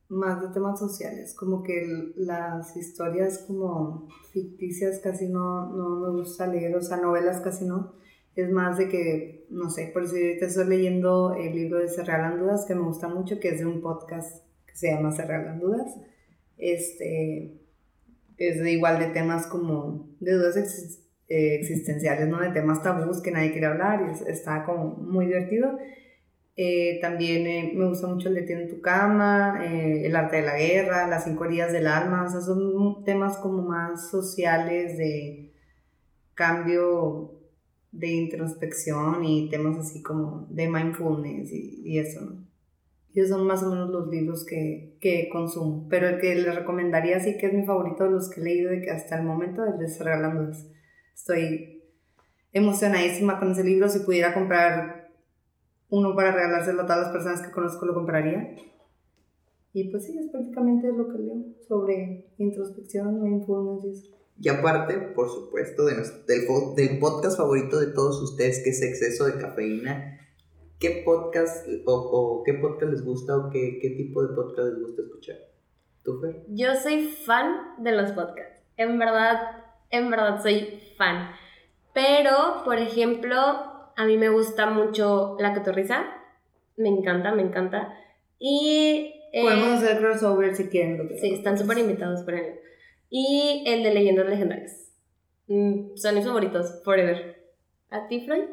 más 0.10 0.42
de 0.42 0.50
temas 0.50 0.80
sociales, 0.80 1.34
como 1.34 1.64
que 1.64 2.14
las 2.16 2.76
historias 2.78 3.40
como 3.46 4.08
ficticias 4.32 5.00
casi 5.00 5.28
no, 5.28 5.70
no 5.76 6.00
me 6.00 6.10
gusta 6.12 6.48
leer, 6.48 6.76
o 6.76 6.82
sea, 6.82 6.98
novelas 6.98 7.42
casi 7.42 7.66
no 7.66 7.98
es 8.38 8.52
más 8.52 8.78
de 8.78 8.88
que, 8.88 9.48
no 9.50 9.70
sé, 9.72 9.90
por 9.92 10.08
si 10.08 10.16
ahorita 10.16 10.46
estoy 10.46 10.68
leyendo 10.68 11.34
el 11.34 11.56
libro 11.56 11.80
de 11.80 11.88
Se 11.88 12.04
Regalan 12.04 12.40
Dudas, 12.40 12.66
que 12.68 12.76
me 12.76 12.84
gusta 12.84 13.08
mucho, 13.08 13.40
que 13.40 13.50
es 13.50 13.60
de 13.60 13.66
un 13.66 13.82
podcast 13.82 14.46
que 14.68 14.76
se 14.76 14.92
llama 14.92 15.12
Se 15.12 15.26
Regalan 15.26 15.60
Dudas. 15.60 15.96
Este, 16.56 17.60
es 18.38 18.60
de 18.60 18.72
igual 18.72 19.00
de 19.00 19.08
temas 19.08 19.48
como 19.48 20.12
de 20.20 20.34
dudas 20.34 20.56
eh, 21.28 21.56
existenciales, 21.56 22.28
¿no? 22.28 22.40
De 22.40 22.52
temas 22.52 22.84
tabús 22.84 23.22
que 23.24 23.32
nadie 23.32 23.52
quiere 23.52 23.66
hablar 23.66 24.06
y 24.08 24.30
está 24.30 24.64
como 24.66 24.96
muy 24.98 25.26
divertido. 25.26 25.76
Eh, 26.60 26.98
también 27.02 27.46
eh, 27.46 27.72
me 27.76 27.88
gusta 27.88 28.08
mucho 28.08 28.30
el 28.30 28.36
de 28.36 28.42
Tiene 28.42 28.66
tu 28.66 28.82
cama, 28.82 29.64
el 29.64 30.16
arte 30.16 30.38
de 30.38 30.42
la 30.42 30.58
guerra, 30.58 31.08
las 31.08 31.26
cinco 31.26 31.46
heridas 31.46 31.72
del 31.72 31.86
alma, 31.88 32.26
o 32.26 32.30
sea, 32.30 32.42
son 32.42 33.04
temas 33.04 33.38
como 33.38 33.62
más 33.62 34.10
sociales 34.10 34.98
de 34.98 35.54
cambio 36.34 37.40
de 37.92 38.08
introspección 38.08 39.24
y 39.24 39.50
temas 39.50 39.78
así 39.78 40.02
como 40.02 40.48
de 40.50 40.68
mindfulness 40.68 41.52
y, 41.54 41.82
y 41.86 42.00
eso, 42.00 42.22
¿no? 42.22 42.48
Esos 43.14 43.30
son 43.30 43.48
más 43.48 43.64
o 43.64 43.72
menos 43.72 43.90
los 43.90 44.10
libros 44.10 44.46
que, 44.46 44.96
que, 45.02 45.28
consumo, 45.30 45.88
pero 45.90 46.08
el 46.08 46.20
que 46.20 46.36
les 46.36 46.54
recomendaría 46.54 47.20
sí 47.20 47.36
que 47.38 47.48
es 47.48 47.54
mi 47.54 47.66
favorito 47.66 48.04
de 48.04 48.12
los 48.12 48.30
que 48.30 48.42
he 48.42 48.44
leído 48.44 48.70
de 48.70 48.82
que 48.82 48.92
hasta 48.92 49.18
el 49.18 49.24
momento 49.26 49.64
es 49.66 49.80
de 49.80 50.04
Regalando. 50.04 50.52
Estoy 51.16 51.82
emocionadísima 52.54 53.40
con 53.40 53.54
ese 53.54 53.64
libro, 53.64 53.90
si 53.90 54.00
pudiera 54.00 54.36
comprar 54.36 54.97
uno 55.90 56.16
para 56.16 56.32
regalárselo 56.32 56.82
a 56.82 56.86
todas 56.86 57.04
las 57.04 57.12
personas 57.12 57.42
que 57.42 57.52
conozco 57.52 57.86
lo 57.86 57.94
compraría. 57.94 58.56
Y 59.74 59.90
pues 59.90 60.06
sí, 60.06 60.18
es 60.18 60.30
prácticamente 60.30 60.92
lo 60.92 61.08
que 61.10 61.20
leo 61.20 61.46
sobre 61.68 62.34
introspección, 62.38 63.22
mindfulness 63.22 63.86
y 63.86 63.90
eso. 63.92 64.18
Y 64.40 64.50
aparte, 64.50 64.98
por 65.16 65.30
supuesto, 65.30 65.86
de 65.86 65.96
del, 65.96 66.76
del, 66.76 67.00
podcast 67.00 67.38
favorito 67.38 67.80
de 67.80 67.88
todos 67.88 68.22
ustedes, 68.22 68.64
que 68.64 68.70
es 68.70 68.82
Exceso 68.82 69.26
de 69.26 69.40
Cafeína, 69.40 70.20
¿qué 70.80 71.02
podcast 71.04 71.68
o, 71.86 72.44
qué 72.46 72.54
podcast 72.54 72.92
les 72.92 73.04
gusta 73.04 73.36
o 73.36 73.50
qué, 73.50 73.80
qué, 73.82 73.92
tipo 73.92 74.22
de 74.24 74.36
podcast 74.36 74.70
les 74.70 74.80
gusta 74.80 75.02
escuchar? 75.02 75.38
¿Tú, 76.04 76.20
Fer? 76.22 76.46
Yo 76.50 76.76
soy 76.76 77.08
fan 77.08 77.84
de 77.84 77.94
los 77.94 78.12
podcasts. 78.12 78.62
En 78.78 79.00
verdad, 79.00 79.64
en 79.90 80.12
verdad 80.12 80.42
soy 80.42 80.82
fan. 80.98 81.32
Pero, 81.94 82.64
por 82.64 82.78
ejemplo, 82.78 83.77
a 83.98 84.06
mí 84.06 84.18
me 84.18 84.30
gusta 84.30 84.70
mucho 84.70 85.36
La 85.40 85.54
Cotorrisa. 85.54 86.06
Me 86.78 86.90
encanta, 86.90 87.34
me 87.36 87.42
encanta. 87.42 87.94
Y... 88.40 89.14
Eh, 89.34 89.42
Podemos 89.42 89.84
hacer 89.84 89.98
crossover 90.00 90.56
si 90.56 90.68
quieren. 90.70 91.10
sí, 91.20 91.34
están 91.34 91.58
súper 91.58 91.80
invitados 91.80 92.22
por 92.24 92.34
él 92.36 92.56
y 93.10 93.64
el 93.68 93.84
de 93.84 93.94
leyendas 93.94 94.28
legendarias. 94.30 94.90
Mm, 95.48 95.96
son 95.96 96.16
mis 96.16 96.26
favoritos, 96.26 96.82
forever. 96.84 97.52
¿A 97.90 98.08
ti, 98.08 98.22
Floyd? 98.26 98.44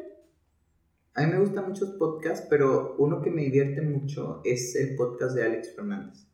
A 1.13 1.25
mí 1.25 1.31
me 1.31 1.39
gustan 1.39 1.67
muchos 1.69 1.91
podcasts, 1.91 2.45
pero 2.49 2.95
uno 2.97 3.21
que 3.21 3.31
me 3.31 3.43
divierte 3.43 3.81
mucho 3.81 4.41
es 4.43 4.75
el 4.75 4.95
podcast 4.95 5.35
de 5.35 5.43
Alex 5.45 5.75
Fernández. 5.75 6.27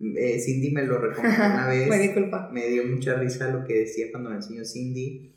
Eh, 0.00 0.38
Cindy 0.40 0.70
me 0.72 0.82
lo 0.84 0.98
recomendó 0.98 1.36
una 1.44 1.68
vez. 1.68 1.88
me 1.88 1.98
disculpa. 1.98 2.48
Me 2.52 2.66
dio 2.68 2.84
mucha 2.84 3.14
risa 3.14 3.48
lo 3.50 3.64
que 3.64 3.80
decía 3.80 4.06
cuando 4.10 4.30
me 4.30 4.36
enseñó 4.36 4.64
Cindy. 4.64 5.34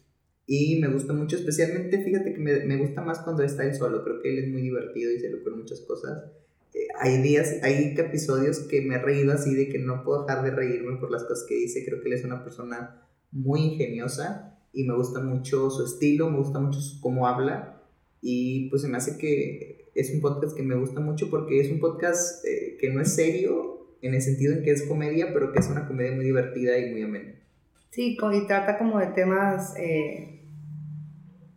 Y 0.47 0.79
me 0.79 0.87
gusta 0.87 1.13
mucho, 1.13 1.35
especialmente, 1.37 2.03
fíjate 2.03 2.33
que 2.33 2.39
me, 2.39 2.59
me 2.65 2.77
gusta 2.77 3.01
más 3.01 3.19
cuando 3.19 3.43
está 3.43 3.63
él 3.63 3.75
solo. 3.75 4.03
Creo 4.03 4.21
que 4.21 4.31
él 4.31 4.39
es 4.39 4.51
muy 4.51 4.61
divertido 4.61 5.11
y 5.11 5.19
se 5.19 5.29
le 5.29 5.35
ocurren 5.35 5.59
muchas 5.59 5.81
cosas 5.81 6.23
hay 6.99 7.21
días, 7.21 7.57
hay 7.63 7.93
episodios 7.97 8.59
que 8.59 8.81
me 8.81 8.95
he 8.95 8.99
reído 8.99 9.33
así 9.33 9.53
de 9.53 9.69
que 9.69 9.79
no 9.79 10.03
puedo 10.03 10.25
dejar 10.25 10.43
de 10.43 10.51
reírme 10.51 10.97
por 10.97 11.11
las 11.11 11.23
cosas 11.23 11.45
que 11.47 11.55
dice. 11.55 11.85
Creo 11.85 12.01
que 12.01 12.07
él 12.07 12.13
es 12.13 12.25
una 12.25 12.43
persona 12.43 13.01
muy 13.31 13.61
ingeniosa 13.61 14.57
y 14.73 14.83
me 14.83 14.95
gusta 14.95 15.19
mucho 15.19 15.69
su 15.69 15.85
estilo, 15.85 16.29
me 16.29 16.37
gusta 16.37 16.59
mucho 16.59 16.79
cómo 17.01 17.27
habla 17.27 17.81
y 18.21 18.69
pues 18.69 18.81
se 18.81 18.87
me 18.87 18.97
hace 18.97 19.17
que 19.17 19.89
es 19.93 20.13
un 20.13 20.21
podcast 20.21 20.55
que 20.55 20.63
me 20.63 20.75
gusta 20.75 20.99
mucho 20.99 21.29
porque 21.29 21.59
es 21.59 21.71
un 21.71 21.79
podcast 21.79 22.43
eh, 22.45 22.77
que 22.79 22.89
no 22.89 23.01
es 23.01 23.13
serio 23.13 23.87
en 24.01 24.13
el 24.13 24.21
sentido 24.21 24.53
en 24.53 24.63
que 24.63 24.71
es 24.71 24.83
comedia, 24.83 25.33
pero 25.33 25.51
que 25.51 25.59
es 25.59 25.67
una 25.67 25.87
comedia 25.87 26.11
muy 26.11 26.25
divertida 26.25 26.77
y 26.77 26.91
muy 26.91 27.03
amena. 27.03 27.35
Sí, 27.95 28.17
y 28.33 28.45
trata 28.45 28.77
como 28.77 28.99
de 28.99 29.07
temas 29.07 29.73
eh, 29.77 30.43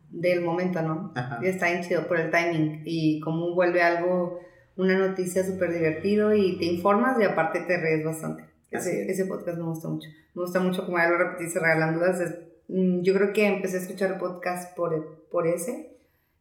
del 0.09 0.41
momento, 0.43 0.81
¿no? 0.83 1.13
Y 1.43 1.47
está 1.47 1.67
bien 1.69 1.83
chido 1.83 2.07
por 2.07 2.21
el 2.21 2.31
timing 2.31 2.83
y 2.85 3.19
cómo 3.19 3.57
vuelve 3.57 3.83
algo 3.83 4.39
una 4.77 4.97
noticia 4.97 5.43
súper 5.45 5.73
divertido 5.73 6.33
y 6.33 6.57
te 6.57 6.67
informas 6.67 7.21
y 7.21 7.25
aparte 7.25 7.63
te 7.63 7.77
rees 7.77 8.05
bastante. 8.05 8.45
Ese, 8.71 9.11
ese, 9.11 9.25
podcast 9.25 9.59
me 9.59 9.65
gusta 9.65 9.89
mucho. 9.89 10.09
Me 10.37 10.43
gusta 10.43 10.61
mucho 10.61 10.87
como 10.87 10.99
ya 10.99 11.09
lo 11.09 11.19
repetí, 11.19 11.51
se 11.51 11.59
regalan 11.59 11.97
dudas. 11.97 12.23
Mm, 12.69 13.01
yo 13.01 13.15
creo 13.15 13.33
que 13.33 13.45
empecé 13.45 13.79
a 13.79 13.81
escuchar 13.81 14.13
el 14.13 14.19
podcast 14.19 14.77
por, 14.77 15.27
por 15.33 15.45
ese. 15.49 15.97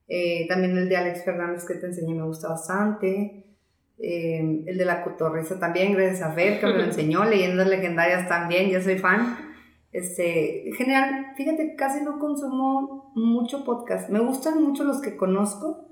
Eh, 0.07 0.45
también 0.47 0.77
el 0.77 0.89
de 0.89 0.97
Alex 0.97 1.25
Fernández 1.25 1.65
que 1.65 1.73
te 1.73 1.87
enseñé 1.87 2.13
me 2.13 2.23
gusta 2.23 2.49
bastante. 2.49 3.45
Eh, 3.97 4.63
el 4.67 4.77
de 4.77 4.85
la 4.85 5.03
cotorriza 5.03 5.57
también, 5.57 5.93
gracias 5.93 6.21
a 6.21 6.33
Fer 6.33 6.59
que 6.59 6.67
me 6.67 6.73
lo 6.73 6.83
enseñó. 6.83 7.25
Leyendas 7.25 7.67
legendarias 7.67 8.29
también, 8.29 8.69
yo 8.69 8.79
soy 8.79 8.99
fan. 8.99 9.46
Este, 9.91 10.67
en 10.67 10.75
general, 10.75 11.33
fíjate, 11.35 11.75
casi 11.75 12.03
no 12.03 12.19
consumo 12.19 13.11
mucho 13.15 13.63
podcast. 13.63 14.09
Me 14.09 14.19
gustan 14.19 14.61
mucho 14.61 14.83
los 14.83 15.01
que 15.01 15.17
conozco 15.17 15.87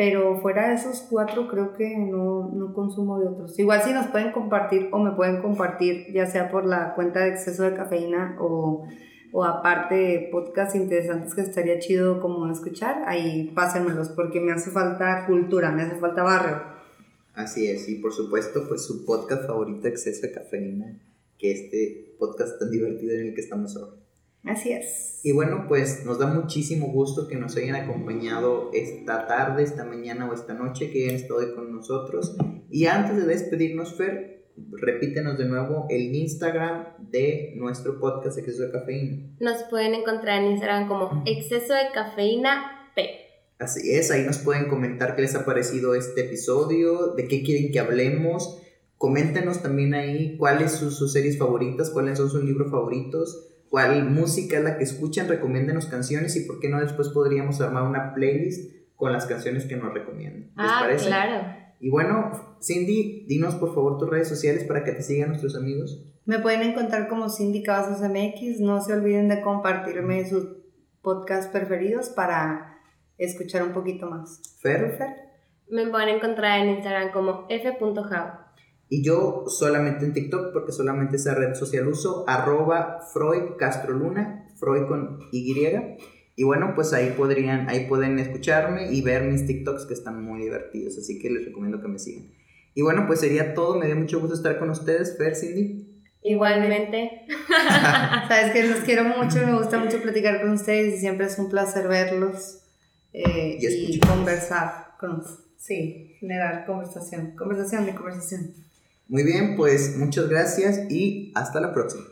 pero 0.00 0.40
fuera 0.40 0.70
de 0.70 0.76
esos 0.76 1.02
cuatro 1.10 1.46
creo 1.46 1.74
que 1.74 1.94
no, 1.94 2.50
no, 2.54 2.72
consumo 2.72 3.18
de 3.18 3.28
otros. 3.28 3.58
Igual 3.58 3.82
si 3.82 3.92
nos 3.92 4.06
pueden 4.06 4.32
compartir 4.32 4.88
o 4.92 4.98
me 4.98 5.10
pueden 5.10 5.42
compartir, 5.42 6.06
ya 6.10 6.24
sea 6.24 6.50
por 6.50 6.64
la 6.64 6.94
cuenta 6.94 7.20
de 7.20 7.28
exceso 7.28 7.64
de 7.64 7.74
cafeína 7.74 8.34
o, 8.40 8.86
o 9.30 9.44
aparte 9.44 10.30
podcasts 10.32 10.74
interesantes 10.74 11.34
que 11.34 11.42
estaría 11.42 11.78
chido 11.80 12.18
como 12.22 12.50
escuchar, 12.50 13.02
ahí 13.06 13.52
pásenmelos 13.54 14.08
porque 14.08 14.40
me 14.40 14.52
hace 14.52 14.70
falta 14.70 15.26
cultura, 15.26 15.70
me 15.70 15.82
hace 15.82 15.96
falta 15.96 16.22
barrio. 16.22 16.62
Así 17.34 17.68
es, 17.68 17.86
y 17.86 17.96
por 17.96 18.14
supuesto 18.14 18.66
pues 18.68 18.82
su 18.82 19.04
podcast 19.04 19.46
favorito 19.46 19.86
exceso 19.86 20.22
de 20.22 20.32
cafeína, 20.32 20.98
que 21.40 21.52
este 21.52 22.14
podcast 22.18 22.58
tan 22.58 22.70
divertido 22.70 23.14
en 23.14 23.28
el 23.28 23.34
que 23.34 23.40
estamos 23.40 23.76
ahora. 23.76 23.96
Así 24.44 24.72
es. 24.72 25.20
Y 25.22 25.32
bueno, 25.32 25.66
pues 25.68 26.04
nos 26.04 26.18
da 26.18 26.26
muchísimo 26.26 26.88
gusto 26.88 27.28
que 27.28 27.36
nos 27.36 27.56
hayan 27.56 27.76
acompañado 27.76 28.70
esta 28.72 29.26
tarde, 29.26 29.62
esta 29.62 29.84
mañana 29.84 30.30
o 30.30 30.34
esta 30.34 30.54
noche, 30.54 30.90
que 30.90 31.04
hayan 31.04 31.16
estado 31.16 31.40
hoy 31.40 31.54
con 31.54 31.72
nosotros. 31.72 32.36
Y 32.70 32.86
antes 32.86 33.16
de 33.16 33.26
despedirnos, 33.26 33.96
Fer, 33.96 34.48
repítenos 34.70 35.38
de 35.38 35.46
nuevo 35.46 35.86
el 35.90 36.14
Instagram 36.14 37.10
de 37.10 37.52
nuestro 37.56 38.00
podcast 38.00 38.38
Exceso 38.38 38.62
de 38.62 38.70
Cafeína. 38.70 39.36
Nos 39.40 39.62
pueden 39.64 39.94
encontrar 39.94 40.42
en 40.42 40.52
Instagram 40.52 40.88
como 40.88 41.22
Exceso 41.26 41.74
de 41.74 41.90
Cafeína 41.92 42.92
P. 42.94 43.10
Así 43.58 43.94
es, 43.94 44.10
ahí 44.10 44.24
nos 44.24 44.38
pueden 44.38 44.68
comentar 44.68 45.14
qué 45.14 45.22
les 45.22 45.34
ha 45.34 45.44
parecido 45.44 45.94
este 45.94 46.22
episodio, 46.22 47.14
de 47.14 47.28
qué 47.28 47.42
quieren 47.42 47.70
que 47.70 47.78
hablemos. 47.78 48.62
Coméntenos 49.00 49.62
también 49.62 49.94
ahí 49.94 50.36
cuáles 50.36 50.72
son 50.72 50.90
sus 50.92 51.12
series 51.12 51.38
favoritas, 51.38 51.88
cuáles 51.88 52.18
son 52.18 52.28
sus 52.28 52.44
libros 52.44 52.70
favoritos 52.70 53.50
cuál 53.70 54.10
música 54.10 54.58
es 54.58 54.64
la 54.64 54.76
que 54.76 54.84
escuchan, 54.84 55.28
recomiéndenos 55.28 55.86
canciones 55.86 56.36
y 56.36 56.44
por 56.44 56.58
qué 56.58 56.68
no 56.68 56.80
después 56.80 57.08
podríamos 57.08 57.60
armar 57.60 57.84
una 57.84 58.12
playlist 58.12 58.74
con 58.96 59.12
las 59.12 59.26
canciones 59.26 59.64
que 59.64 59.76
nos 59.76 59.94
recomiendan. 59.94 60.42
¿Les 60.42 60.52
ah, 60.56 60.78
parece? 60.80 61.06
claro. 61.06 61.54
Y 61.78 61.88
bueno, 61.88 62.58
Cindy, 62.60 63.24
dinos 63.26 63.54
por 63.54 63.74
favor 63.74 63.96
tus 63.96 64.10
redes 64.10 64.28
sociales 64.28 64.64
para 64.64 64.84
que 64.84 64.92
te 64.92 65.02
sigan 65.02 65.28
nuestros 65.28 65.56
amigos. 65.56 66.04
Me 66.26 66.40
pueden 66.40 66.62
encontrar 66.62 67.08
como 67.08 67.30
Cindy 67.30 67.62
Cavazos 67.62 68.06
MX. 68.06 68.60
No 68.60 68.82
se 68.82 68.92
olviden 68.92 69.28
de 69.28 69.40
compartirme 69.40 70.28
sus 70.28 70.46
podcasts 71.00 71.50
preferidos 71.50 72.10
para 72.10 72.76
escuchar 73.16 73.62
un 73.62 73.72
poquito 73.72 74.10
más. 74.10 74.42
Fer. 74.60 74.96
Fer? 74.98 75.16
Me 75.70 75.86
pueden 75.86 76.10
encontrar 76.10 76.58
en 76.60 76.74
Instagram 76.74 77.12
como 77.12 77.46
f.how. 77.48 78.49
Y 78.92 79.04
yo 79.04 79.44
solamente 79.46 80.04
en 80.04 80.12
TikTok, 80.12 80.52
porque 80.52 80.72
solamente 80.72 81.14
esa 81.14 81.34
red 81.34 81.54
social 81.54 81.86
uso, 81.86 82.24
arroba 82.26 82.98
Freud 83.12 83.56
Castro 83.56 83.92
Luna, 83.92 84.48
Freud 84.56 84.88
con 84.88 85.20
Y. 85.30 85.54
Y 86.34 86.42
bueno, 86.42 86.72
pues 86.74 86.92
ahí 86.92 87.14
podrían, 87.16 87.68
ahí 87.70 87.86
pueden 87.86 88.18
escucharme 88.18 88.92
y 88.92 89.00
ver 89.00 89.22
mis 89.22 89.46
TikToks 89.46 89.86
que 89.86 89.94
están 89.94 90.24
muy 90.24 90.42
divertidos, 90.42 90.98
así 90.98 91.20
que 91.20 91.30
les 91.30 91.44
recomiendo 91.44 91.80
que 91.80 91.86
me 91.86 92.00
sigan. 92.00 92.32
Y 92.74 92.82
bueno, 92.82 93.04
pues 93.06 93.20
sería 93.20 93.54
todo, 93.54 93.78
me 93.78 93.86
dio 93.86 93.94
mucho 93.94 94.18
gusto 94.18 94.34
estar 94.34 94.58
con 94.58 94.70
ustedes, 94.70 95.16
Fer, 95.16 95.36
Cindy. 95.36 96.02
Igualmente. 96.22 97.26
Sabes 98.28 98.52
que 98.52 98.66
los 98.66 98.80
quiero 98.80 99.04
mucho, 99.04 99.46
me 99.46 99.56
gusta 99.56 99.78
mucho 99.78 100.02
platicar 100.02 100.40
con 100.40 100.50
ustedes 100.50 100.96
y 100.96 100.98
siempre 100.98 101.26
es 101.26 101.38
un 101.38 101.48
placer 101.48 101.86
verlos 101.86 102.64
eh, 103.12 103.56
y, 103.60 103.94
y 103.94 104.00
conversar 104.00 104.96
con 104.98 105.22
Sí, 105.60 106.16
generar 106.18 106.64
conversación, 106.64 107.36
conversación 107.36 107.84
de 107.84 107.94
conversación. 107.94 108.54
Muy 109.10 109.24
bien, 109.24 109.56
pues 109.56 109.96
muchas 109.96 110.28
gracias 110.28 110.88
y 110.88 111.32
hasta 111.34 111.60
la 111.60 111.74
próxima. 111.74 112.04